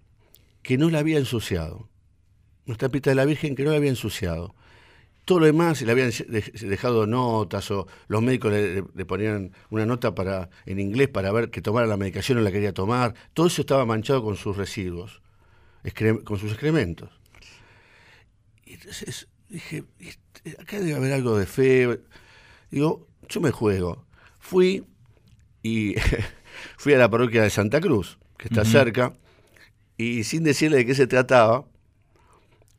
[0.62, 1.90] que no la había ensuciado.
[2.66, 4.56] Una estampita de la Virgen que no la había ensuciado.
[5.26, 6.12] Todo lo demás le habían
[6.62, 11.64] dejado notas o los médicos le, ponían una nota para en inglés para ver que
[11.64, 13.16] tomara la medicación o la quería tomar.
[13.34, 15.24] Todo eso estaba manchado con sus residuos,
[16.24, 17.10] con sus excrementos.
[18.66, 22.02] Y entonces dije, este, acá debe haber algo de fe.
[22.76, 24.06] Digo, yo me juego.
[24.38, 24.84] Fui
[25.64, 25.96] y
[26.78, 29.14] fui a la parroquia de Santa Cruz, que está cerca,
[29.96, 31.64] y sin decirle de qué se trataba,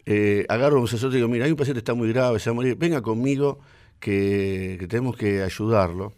[0.05, 2.40] eh, agarro a un sacerdote y digo, mira, hay un paciente que está muy grave,
[2.40, 3.59] se va a morir, venga conmigo
[3.99, 6.12] que, tenemos que ayudarlo.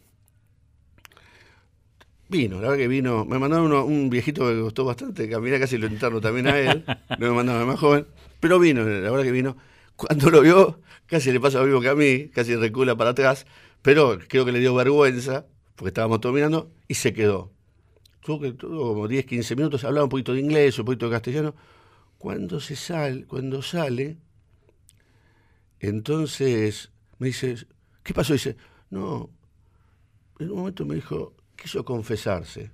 [2.28, 5.78] Vino, la verdad que vino, me mandaron un viejito que me gustó bastante, caminé casi
[5.78, 6.84] lo interno también a él,
[7.16, 8.08] no me mandaron más joven,
[8.40, 9.56] pero vino, la verdad que vino.
[9.94, 13.46] Cuando lo vio, casi le pasa lo mismo que a mí, casi recula para atrás,
[13.82, 17.52] pero creo que le dio vergüenza, porque estábamos todos mirando, y se quedó.
[18.20, 21.12] Tuvo, que, tuvo como 10, 15 minutos, hablaba un poquito de inglés, un poquito de
[21.12, 21.54] castellano.
[22.18, 24.18] Cuando se sale, cuando sale,
[25.80, 27.56] entonces me dice,
[28.02, 28.32] ¿qué pasó?
[28.32, 28.56] dice,
[28.90, 29.30] no,
[30.38, 32.70] en un momento me dijo, quiso confesarse.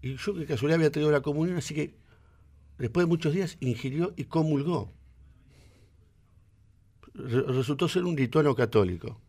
[0.00, 1.94] Y yo que casualidad había tenido la comunión, así que
[2.78, 4.92] después de muchos días ingirió y comulgó.
[7.14, 9.20] resultó ser un lituano católico.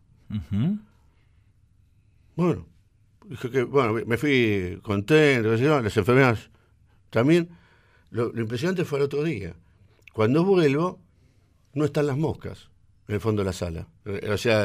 [2.40, 2.66] Bueno,
[3.26, 6.48] dije que, bueno, me fui contento, las enfermeras
[7.10, 7.50] también.
[8.10, 9.54] Lo, impresionante fue el otro día.
[10.14, 10.98] Cuando vuelvo,
[11.74, 12.70] no están las moscas
[13.08, 13.88] en el fondo de la sala.
[14.06, 14.64] Eh, o sea,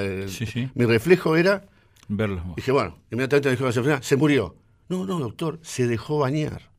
[0.73, 1.67] mi reflejo era...
[2.07, 2.45] Verlas.
[2.55, 4.55] Dije, bueno, inmediatamente me dijo la enfermera, se murió.
[4.87, 6.71] No, no, doctor, se dejó bañar.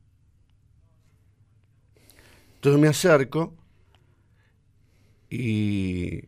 [2.55, 3.55] Entonces me acerco
[5.29, 6.23] y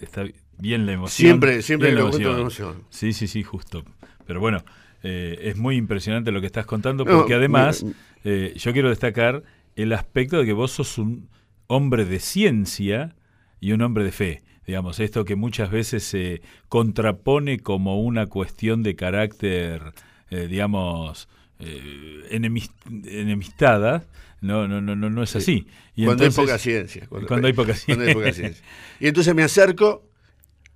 [0.00, 0.24] está
[0.58, 1.26] bien la emoción.
[1.28, 2.84] Siempre, siempre la emoción.
[2.90, 3.84] Sí, sí, sí, justo.
[4.26, 4.64] Pero bueno,
[5.02, 7.84] eh, es muy impresionante lo que estás contando, porque además
[8.24, 9.42] eh, yo quiero destacar
[9.76, 11.28] el aspecto de que vos sos un
[11.68, 13.14] hombre de ciencia
[13.60, 14.42] y un hombre de fe.
[14.66, 19.94] Digamos, esto que muchas veces se contrapone como una cuestión de carácter,
[20.30, 21.28] eh, digamos,
[21.60, 24.04] eh, enemistada,
[24.40, 25.66] no, no, no, no es así.
[25.96, 27.06] Y cuando hay poca ciencia.
[27.08, 28.54] Cuando, hay poca ciencia.
[29.00, 30.08] Y entonces me acerco,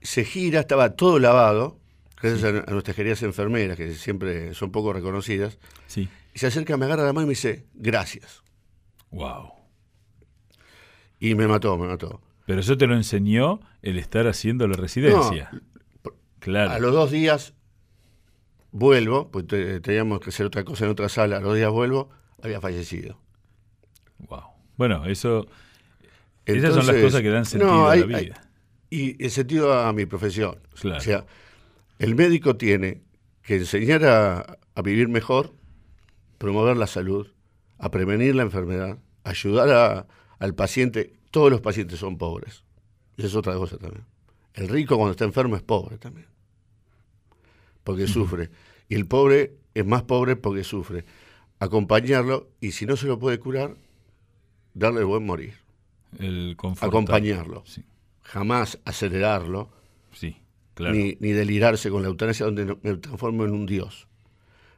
[0.01, 1.79] se gira, estaba todo lavado,
[2.21, 5.59] gracias a, nuestras queridas enfermeras, que siempre son poco reconocidas.
[5.87, 6.09] Sí.
[6.35, 8.43] Y se acerca, me agarra la mano y me dice, gracias.
[9.11, 9.53] Wow.
[11.21, 12.21] Y me mató, me mató.
[12.47, 15.51] Pero eso te lo enseñó el estar haciendo la residencia.
[16.41, 16.73] claro.
[16.73, 17.55] A los dos días
[18.73, 22.11] vuelvo, pues teníamos que hacer otra cosa en otra sala, a los días vuelvo,
[22.43, 23.19] había fallecido.
[24.19, 24.43] Wow.
[24.77, 25.47] Bueno, eso.
[26.45, 28.49] esas son las cosas que dan sentido a la vida.
[28.91, 30.59] y el sentido a mi profesión.
[30.73, 31.27] O sea,
[31.99, 33.03] el médico tiene
[33.43, 35.53] que enseñar a, a vivir mejor,
[36.39, 37.29] promover la salud,
[37.79, 40.07] a prevenir la enfermedad, ayudar
[40.39, 41.13] al paciente.
[41.31, 42.65] Todos los pacientes son pobres.
[43.17, 44.05] Esa es otra cosa también.
[44.55, 46.27] El rico cuando está enfermo es pobre también.
[47.85, 48.51] Porque sufre.
[48.89, 51.05] Y el pobre es más pobre porque sufre.
[51.59, 53.77] Acompañarlo y si no se lo puede curar,
[54.75, 55.55] darle el buen morir.
[56.19, 57.65] El Acompañarlo.
[58.23, 59.71] Jamás acelerarlo.
[60.13, 60.37] Sí,
[60.79, 64.09] Ni, ni delirarse con la eutanasia donde me transformo en un dios.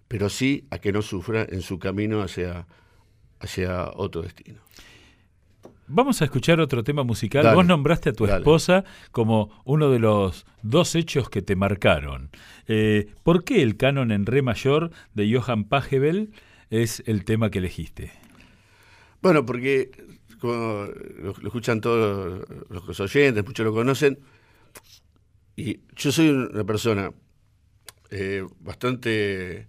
[0.09, 2.67] Pero sí a que no sufra en su camino hacia
[3.45, 4.61] hacia otro destino.
[5.87, 7.55] Vamos a escuchar otro tema musical.
[7.55, 12.31] Vos nombraste a tu esposa como uno de los dos hechos que te marcaron.
[12.67, 16.33] Eh, ¿Por qué el canon en re mayor de Johann Pachelbel
[16.71, 18.13] es el tema que elegiste?
[19.21, 19.91] Bueno, porque
[20.41, 24.19] como lo, escuchan todos los, oyentes, muchos lo conocen,
[25.57, 27.13] y yo soy una persona
[28.11, 29.69] eh, bastante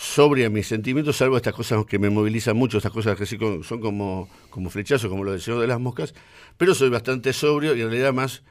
[0.00, 3.80] sobria mis sentimientos, salvo estas cosas que me movilizan mucho, estas cosas que sí son
[3.80, 6.14] como, como flechazos, como lo del Señor de las Moscas,
[6.56, 8.42] pero soy bastante sobrio y en realidad más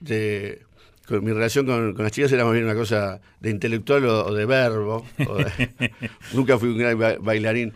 [0.00, 0.66] de...
[1.08, 5.06] mi relación con, las chicas era más bien una cosa de intelectual o, de verbo.
[6.34, 7.72] nunca fui un gran bailarín,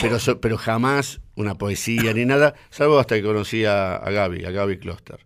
[0.00, 4.78] pero, pero jamás una poesía ni nada, salvo hasta que conocí a, Gaby, a Gaby
[4.78, 5.18] Kloster,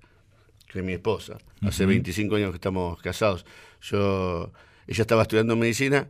[0.69, 1.37] que es mi esposa.
[1.61, 3.45] Hace 25 años que estamos casados.
[3.83, 4.53] Yo,
[4.87, 6.09] ella estaba estudiando medicina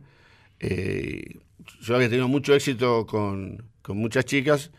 [0.63, 1.39] eh,
[1.81, 4.71] yo había tenido mucho éxito con, muchas chicas,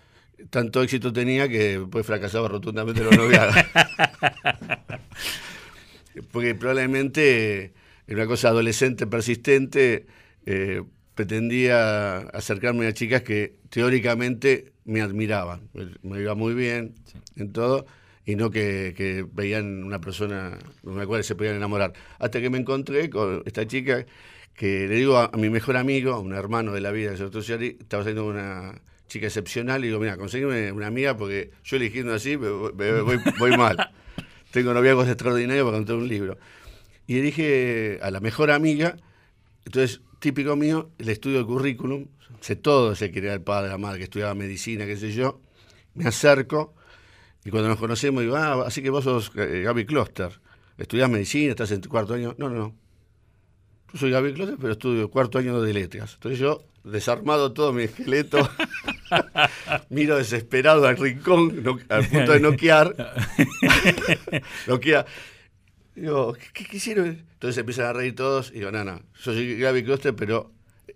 [0.49, 3.55] tanto éxito tenía que después fracasaba rotundamente los noviados.
[6.33, 7.75] Porque probablemente
[8.07, 10.07] en una cosa adolescente, persistente,
[10.47, 10.83] eh,
[11.15, 15.69] pretendía acercarme a chicas que teóricamente me admiraban,
[16.03, 16.95] me, iba muy bien
[17.37, 17.85] en todo,
[18.25, 21.93] y no que, que, veían una persona con la cual se podían enamorar.
[22.19, 24.07] Hasta que me encontré con esta chica
[24.55, 28.05] que le digo a, mi mejor amigo, un hermano de la vida de Sartori, estaba
[28.05, 33.57] siendo una chica excepcional, y digo, mira, conseguime una amiga porque yo eligiendo así voy,
[33.57, 33.91] mal.
[34.51, 36.39] Tengo noviazgos extraordinarios para contar un libro.
[37.07, 38.97] Y le dije a la mejor amiga,
[39.65, 42.07] entonces, típico mío, el estudio de currículum,
[42.41, 45.41] sé todo, sé que era el padre, la madre, que estudiaba medicina, qué sé yo,
[45.95, 46.75] me acerco,
[47.45, 50.41] y cuando nos conocemos digo, ah, así que vos sos eh, Gaby Kloster,
[50.79, 52.35] estudiás medicina, estás en tu cuarto año.
[52.39, 52.75] No, no, no,
[53.95, 56.15] yo soy Gaby Closet, pero estudio cuarto año de letras.
[56.15, 58.39] Entonces yo, desarmado todo mi esqueleto,
[59.89, 62.93] miro desesperado al rincón, al punto de noquear.
[64.67, 65.07] noquea.
[65.95, 67.25] Digo, ¿qué, quisieron?
[67.35, 70.51] Entonces empiezan a reír todos y digo, no, no, yo soy Gaby Closet, pero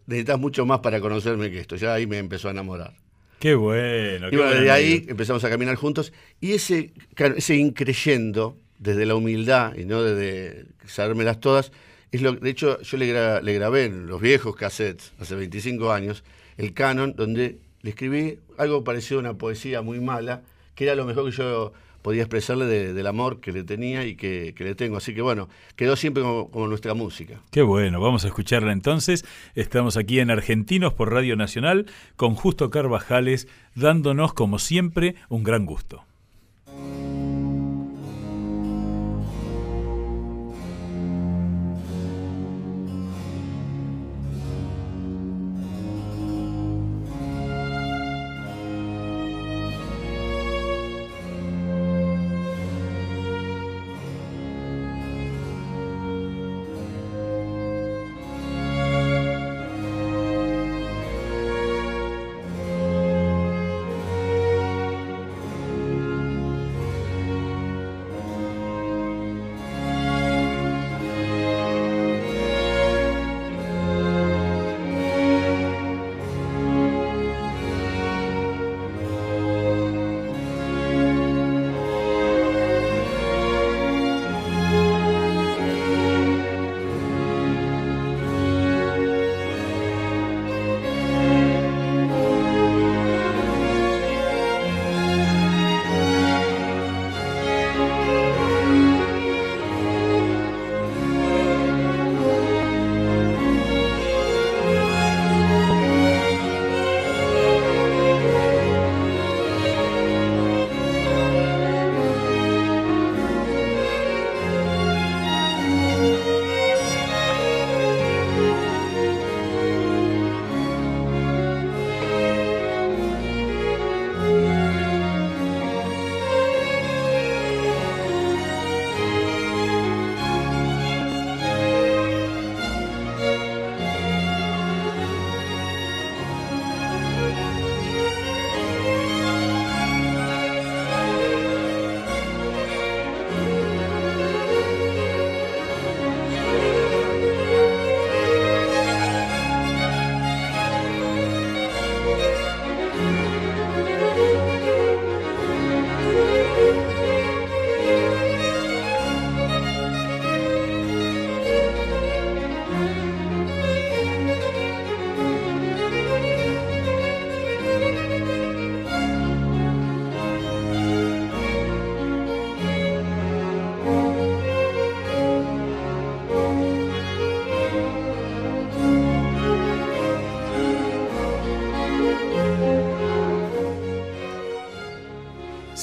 [0.06, 1.76] necesitas mucho más para conocerme que esto.
[1.76, 2.94] Ya ahí me empezó a enamorar.
[3.38, 4.26] Qué bueno.
[4.32, 6.12] Y bueno, de ahí empezamos a caminar juntos.
[6.40, 11.70] Y ese, ese increyendo, desde la humildad y no desde sabérmelas todas,
[12.10, 16.24] de hecho, yo le, le grabé en los viejos cassettes, hace 25 años,
[16.56, 20.42] el canon, donde le escribí algo parecido a una poesía muy mala,
[20.74, 24.54] que era lo mejor que yo podía expresarle del amor que le tenía y que,
[24.56, 24.96] le tengo.
[24.96, 27.40] Así que bueno, quedó siempre como, como, nuestra música.
[27.50, 29.24] Qué bueno, vamos a escucharla entonces.
[29.54, 31.86] Estamos aquí en Argentinos por Radio Nacional
[32.16, 36.04] con Justo Carvajales, dándonos como siempre un gran gusto.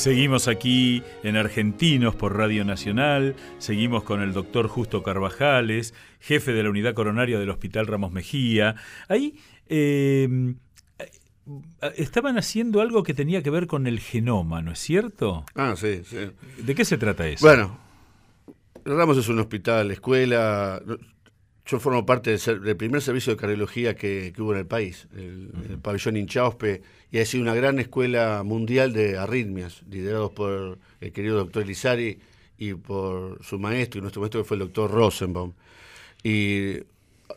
[0.06, 6.62] Seguimos aquí en Argentinos por Radio Nacional, seguimos con el doctor Justo Carvajales, jefe de
[6.62, 8.76] la unidad coronaria del Hospital Ramos Mejía.
[9.10, 10.54] Ahí eh,
[11.96, 15.44] estaban haciendo algo que tenía que ver con el genoma, ¿no es cierto?
[15.56, 16.18] Ah, sí, sí.
[16.60, 17.44] ¿De qué se trata eso?
[17.44, 17.76] Bueno,
[18.86, 20.84] Ramos es un hospital, escuela.
[21.66, 25.80] Yo formo parte del, primer servicio de cardiología que, hubo en el país, el, el
[25.80, 31.38] pabellón Inchauspe y ha sido una gran escuela mundial de arritmias, liderados por el querido
[31.38, 32.20] doctor Elizari
[32.58, 35.54] y por su maestro, y nuestro maestro que fue el doctor Rosenbaum.
[36.24, 36.78] Y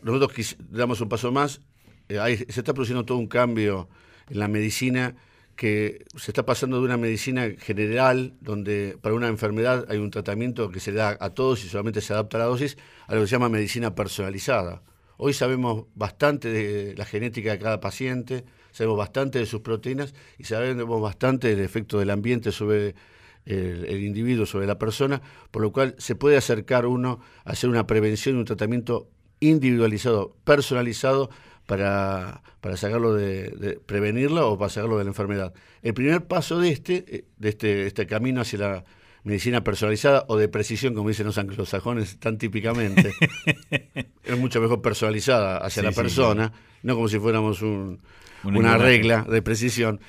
[0.03, 1.61] nosotros damos un paso más,
[2.07, 3.89] eh, se está produciendo todo un cambio
[4.29, 5.15] en la medicina
[5.59, 10.69] que se está pasando de una medicina general, donde para una enfermedad hay un tratamiento
[10.69, 13.27] que se da a todos y solamente se adapta a la dosis, a lo que
[13.27, 14.83] se llama medicina personalizada.
[15.17, 20.45] Hoy sabemos bastante de la genética de cada paciente, sabemos bastante de sus proteínas y
[20.45, 22.95] sabemos bastante del efecto del ambiente sobre
[23.43, 27.85] el, individuo, sobre la persona, por lo cual se puede acercar uno a hacer una
[27.85, 29.09] prevención y un tratamiento
[29.41, 31.29] individualizado, personalizado,
[31.69, 35.53] para, para sacarlo de, de, prevenirlo o para sacarlo de la enfermedad.
[35.83, 38.83] El primer paso de este, eh, de este, este camino hacia la
[39.21, 43.13] medicina personalizada o de precisión, como dicen los anglosajones tan típicamente,
[44.23, 46.51] es mucho mejor personalizada hacia la persona,
[46.81, 48.01] no como si fuéramos un,
[48.43, 49.99] una regla de precisión,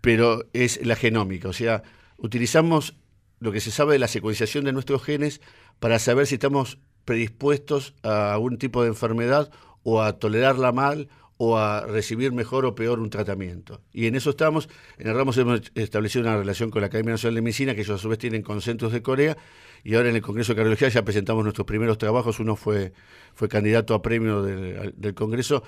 [0.00, 1.82] pero es la genómica, o sea,
[2.18, 2.94] utilizamos
[3.40, 5.40] lo que se sabe de la secuenciación de nuestros genes
[5.80, 9.50] para saber si estamos predispuestos a algún tipo de enfermedad
[9.84, 13.80] o a tolerarla mal o a recibir mejor o peor un tratamiento.
[13.92, 14.68] Y en eso estamos.
[14.98, 17.98] En el Ramos hemos establecido una relación con la Academia Nacional de Medicina, que ellos
[17.98, 19.36] a su vez tienen concentros de Corea,
[19.82, 22.40] y ahora en el Congreso de Cardiología ya presentamos nuestros primeros trabajos.
[22.40, 22.92] Uno fue,
[23.34, 25.62] fue candidato a premio del, del Congreso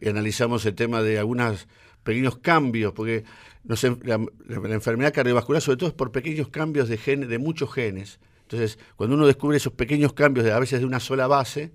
[0.00, 1.68] y analizamos el tema de algunos
[2.04, 3.24] pequeños cambios, porque
[3.64, 8.18] la, enfermedad cardiovascular sobre todo es por pequeños cambios de, genes, de muchos genes.
[8.42, 11.72] Entonces, cuando uno descubre esos pequeños cambios, a veces de una sola base,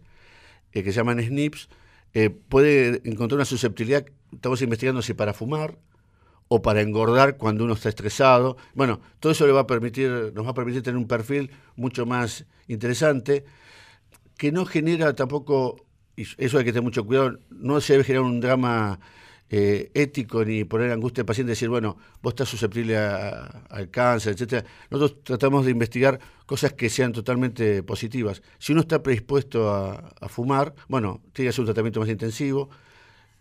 [0.71, 1.69] eh, que se llaman SNPs,
[2.13, 5.77] eh, puede encontrar una susceptibilidad, estamos investigando si para fumar
[6.47, 8.57] o para engordar cuando uno está estresado.
[8.75, 12.05] Bueno, todo eso le va a permitir, nos va a permitir tener un perfil mucho
[12.05, 13.45] más interesante,
[14.37, 15.85] que no genera tampoco,
[16.15, 18.99] y eso hay que tener mucho cuidado, no se debe generar un drama
[19.55, 24.65] eh, ético ni poner angustia al paciente, decir, bueno, vos estás susceptible al cáncer, etcétera.
[24.89, 28.41] Nosotros tratamos de investigar cosas que sean totalmente positivas.
[28.57, 32.71] Si uno está predispuesto a, fumar, bueno, tiene que hacer un tratamiento más intensivo.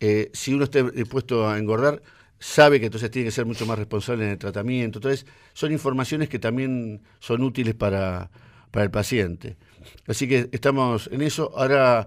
[0.01, 2.03] Eh, si uno está dispuesto a engordar,
[2.39, 4.99] sabe que entonces tiene que ser mucho más responsable en el tratamiento.
[4.99, 8.31] Entonces, son informaciones que también son útiles para,
[8.71, 9.57] para el paciente.
[10.07, 11.53] Así que estamos en eso.
[11.57, 12.07] Ahora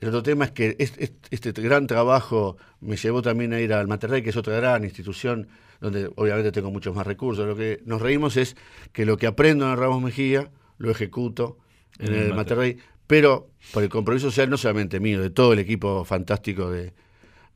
[0.00, 4.22] el otro tema es que este, gran trabajo me llevó también a ir al Materrey,
[4.22, 5.48] que es otra gran institución
[5.80, 7.46] donde obviamente tengo muchos más recursos.
[7.46, 8.56] Lo que nos reímos es
[8.92, 11.58] que lo que aprendo en el Ramos Mejía lo ejecuto
[11.98, 16.04] en, el, Materrey, pero por el compromiso social no solamente mío, de todo el equipo
[16.06, 16.94] fantástico de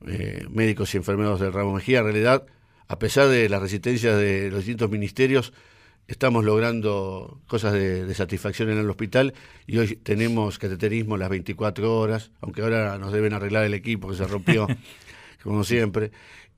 [0.05, 1.99] eh, médicos y enfermeros del Ramos Mejía.
[1.99, 2.45] En realidad,
[2.87, 5.51] a pesar de las resistencias de los distintos ministerios,
[6.07, 9.33] estamos logrando cosas de, satisfacción en el hospital
[9.67, 14.15] y hoy tenemos cateterismo las 24 horas, aunque ahora nos deben arreglar el equipo que
[14.15, 14.67] se rompió,
[15.43, 16.11] como siempre.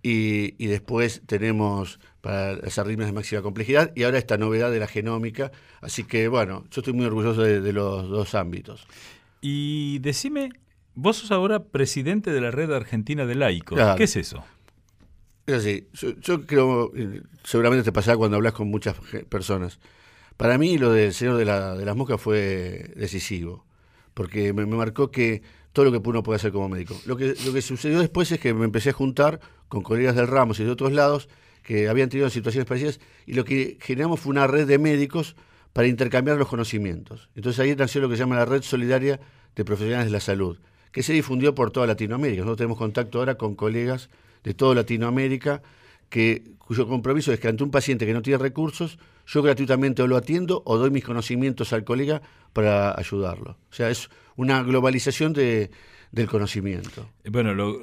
[0.04, 4.88] Y, después tenemos para las arritmias de máxima complejidad y ahora esta novedad de la
[4.88, 5.52] genómica.
[5.82, 8.88] Así que bueno, yo estoy muy orgulloso de, los dos ámbitos.
[9.42, 10.50] Y decime,
[10.94, 13.80] vos sos ahora presidente de la Red Argentina de Laicos.
[13.98, 14.46] ¿Qué es eso?
[15.48, 18.96] Es yo, creo, eh, seguramente te pasará cuando hablas con muchas
[19.30, 19.80] personas.
[20.36, 23.66] Para mí lo del Señor de, la, de las Moscas fue decisivo,
[24.14, 25.42] porque me, marcó que
[25.72, 27.00] todo lo que uno puede hacer como médico.
[27.06, 29.40] Lo que, lo que sucedió después es que me empecé a juntar
[29.70, 31.30] con colegas del Ramos y de otros lados
[31.64, 35.38] que habían tenido situaciones parecidas y lo que generamos fue una red de médicos
[35.72, 37.30] para intercambiar los conocimientos.
[37.36, 39.20] Entonces ahí nació lo que se llama la Red Solidaria
[39.56, 40.58] de Profesionales de la Salud,
[40.92, 42.42] que se difundió por toda Latinoamérica.
[42.42, 44.10] Nosotros tenemos contacto ahora con colegas
[44.44, 45.62] de toda Latinoamérica,
[46.10, 50.08] que, cuyo compromiso es que ante un paciente que no tiene recursos, yo gratuitamente o
[50.08, 52.22] lo atiendo o doy mis conocimientos al colega
[52.54, 53.58] para ayudarlo.
[53.70, 55.70] O sea, es una globalización de,
[56.18, 57.10] del conocimiento.
[57.30, 57.80] Bueno,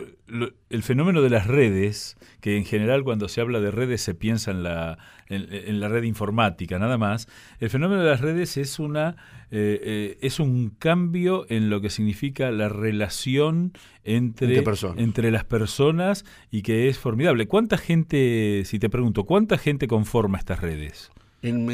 [0.71, 4.51] el fenómeno de las redes, que en general cuando se habla de redes se piensa
[4.51, 7.29] en la, en, la red informática, nada más,
[7.61, 9.17] el fenómeno de las redes es, una,
[9.51, 13.73] eh, eh, es un cambio en lo que significa la relación
[14.03, 14.63] entre,
[14.97, 17.47] entre, las personas y que es formidable.
[17.47, 21.11] ¿Cuánta gente, si te pregunto, cuánta gente conforma estas redes?
[21.43, 21.67] En,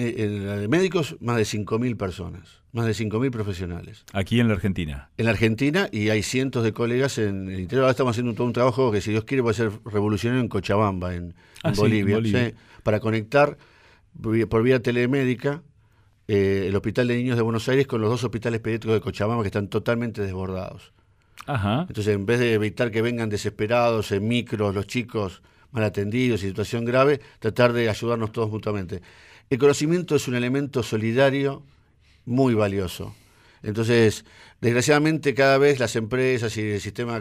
[0.47, 4.05] la de médicos, más de 5.000 personas, más de 5.000 profesionales.
[4.13, 5.11] Aquí en la Argentina.
[5.17, 7.85] En la Argentina y hay cientos de colegas en el interior.
[7.85, 10.49] Ahora estamos haciendo todo un trabajo que, si Dios quiere, va a ser revolucionario en
[10.49, 12.21] Cochabamba, en, ah, Bolivia,
[12.83, 13.59] para conectar
[14.49, 15.63] por vía telemédica
[16.29, 19.43] eh, el Hospital de Niños de Buenos Aires con los dos hospitales pediátricos de Cochabamba
[19.43, 20.93] que están totalmente desbordados.
[21.47, 21.87] Ajá.
[21.89, 25.43] Entonces, en vez de evitar que vengan desesperados en micros los chicos
[25.73, 29.03] mal atendidos y situación grave, tratar de ayudarnos todos mutuamente.
[29.49, 31.65] El conocimiento es un elemento solidario
[32.25, 33.15] muy valioso.
[33.63, 34.25] Entonces,
[34.61, 37.21] desgraciadamente cada vez las empresas y el sistema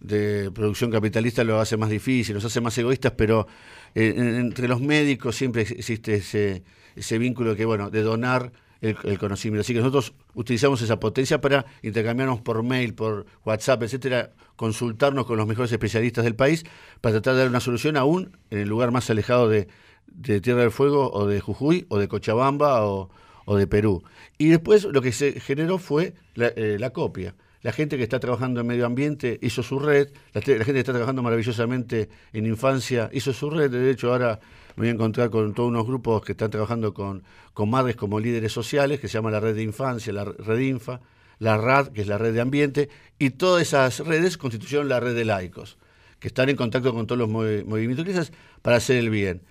[0.00, 3.46] de producción capitalista lo hace más difícil, nos hace más egoístas, pero
[3.94, 6.62] eh, entre los médicos siempre existe ese,
[6.94, 9.62] ese vínculo que, bueno, de donar el, conocimiento.
[9.62, 15.36] Así que nosotros utilizamos esa potencia para intercambiarnos por mail, por WhatsApp, etcétera, consultarnos con
[15.36, 16.64] los mejores especialistas del país
[17.00, 19.68] para tratar de dar una solución aún en el lugar más alejado de,
[20.22, 23.10] Tierra del Fuego o de Jujuy o de Cochabamba o,
[23.54, 24.02] de Perú.
[24.38, 27.36] Y después lo que se generó fue la, eh, la copia
[27.66, 30.92] la gente que está trabajando en medio ambiente hizo su red, la, gente que está
[30.92, 34.38] trabajando maravillosamente en infancia hizo su red, de hecho ahora
[34.76, 37.24] me voy a encontrar con todos unos grupos que están trabajando con,
[37.54, 41.00] con madres como líderes sociales, que se llama la red de infancia, la red Infa,
[41.40, 42.88] la RAD, que es la red de ambiente,
[43.18, 45.76] y todas esas redes constituyeron la red de laicos,
[46.20, 48.30] que están en contacto con todos los movimientos
[48.62, 49.42] para hacer el bien.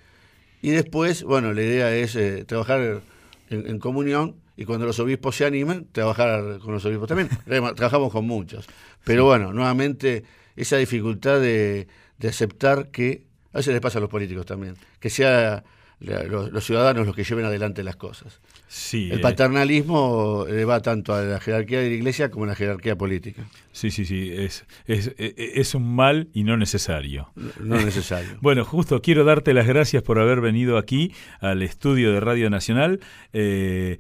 [0.61, 3.01] Y después, bueno, la idea es eh, trabajar
[3.49, 7.29] en comunión y cuando los obispos se animan, trabajar con los obispos también.
[7.75, 8.67] Trabajamos con muchos.
[9.03, 10.23] Pero bueno, nuevamente,
[10.55, 11.87] esa dificultad de,
[12.25, 15.63] aceptar que, a veces les pasa a los políticos también, que sea
[15.99, 18.41] los, ciudadanos los que lleven adelante las cosas.
[18.67, 19.21] Sí, el eh.
[19.21, 23.43] paternalismo le va tanto a la jerarquía de la iglesia como a la jerarquía política.
[23.71, 27.31] Sí, sí, sí, es, es, es un mal y no necesario.
[27.59, 28.37] No, necesario.
[28.41, 32.99] bueno, justo quiero darte las gracias por haber venido aquí al estudio de Radio Nacional.
[33.33, 33.99] Eh,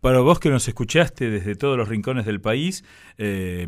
[0.00, 2.84] para vos que nos escuchaste desde todos los rincones del país,
[3.16, 3.66] eh,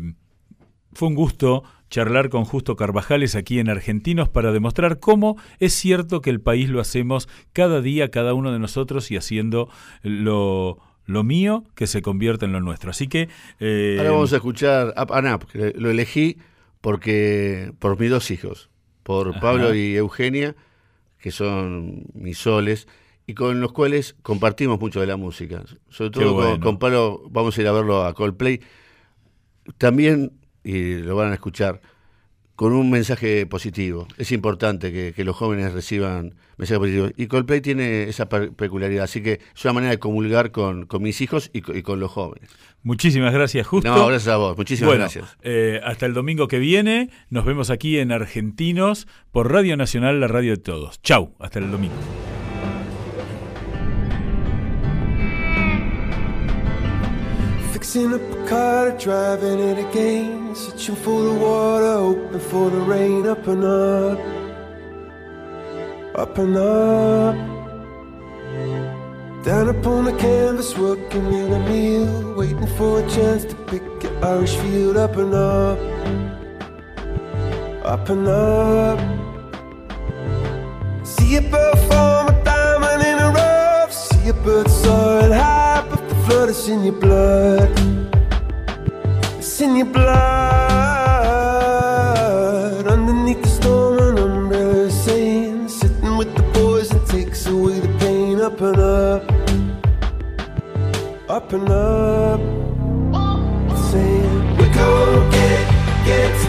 [0.93, 6.21] fue un gusto charlar con Justo Carvajales aquí en Argentinos para demostrar cómo es cierto
[6.21, 9.69] que el país lo hacemos cada día, cada uno de nosotros y haciendo
[10.01, 12.89] lo, lo mío que se convierte en lo nuestro.
[12.89, 13.29] Así que...
[13.59, 16.37] Eh, Ahora vamos a escuchar Up and Up, que lo elegí
[16.79, 18.69] porque por mis dos hijos,
[19.03, 20.55] por Pablo y Eugenia,
[21.19, 22.87] que son mis soles
[23.27, 25.63] y con los cuales compartimos mucho de la música.
[25.89, 28.61] Sobre todo con, Pablo, vamos a ir a verlo a Coldplay.
[29.77, 30.31] También,
[30.63, 31.81] y lo van a escuchar,
[32.55, 34.07] con un mensaje positivo.
[34.19, 37.11] Es importante que, los jóvenes reciban mensajes positivos.
[37.17, 41.49] Y Coldplay tiene esa peculiaridad, así que es una manera de comulgar con, mis hijos
[41.53, 42.51] y, con los jóvenes.
[42.83, 43.89] Muchísimas gracias, Justo.
[43.89, 44.55] No, gracias a vos.
[44.55, 45.37] Muchísimas gracias.
[45.41, 47.09] Eh, hasta el domingo que viene.
[47.31, 51.01] Nos vemos aquí en Argentinos por Radio Nacional, la radio de todos.
[51.01, 51.95] Chau, hasta el domingo.
[57.81, 60.53] Fixing up a car, driving it again.
[60.55, 63.25] Searching for the water, hoping for the rain.
[63.27, 64.19] Up and up,
[66.13, 67.35] up and up.
[69.43, 72.35] Down upon the canvas, working in a meal.
[72.35, 74.97] Waiting for a chance to pick an Irish field.
[74.97, 75.79] Up and up,
[77.83, 78.99] up and up.
[81.03, 83.91] See a bird form a diamond in a rough.
[83.91, 85.61] See a bird soaring high
[86.31, 87.69] blood, it's in your blood.
[89.37, 90.07] It's in your blood.
[92.87, 98.39] Underneath the storm, an umbrella saying, sitting with the boys and takes away the pain.
[98.39, 99.23] Up and up,
[101.29, 102.39] up and up.
[103.89, 105.67] Saying, we're gonna get it,
[106.05, 106.40] get it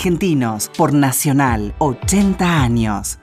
[0.00, 3.18] Argentinos por Nacional, 80 años.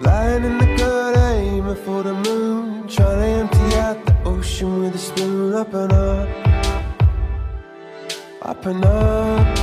[0.00, 0.08] The
[4.24, 4.94] ocean with.
[5.54, 5.92] Up and
[8.42, 9.61] up and up.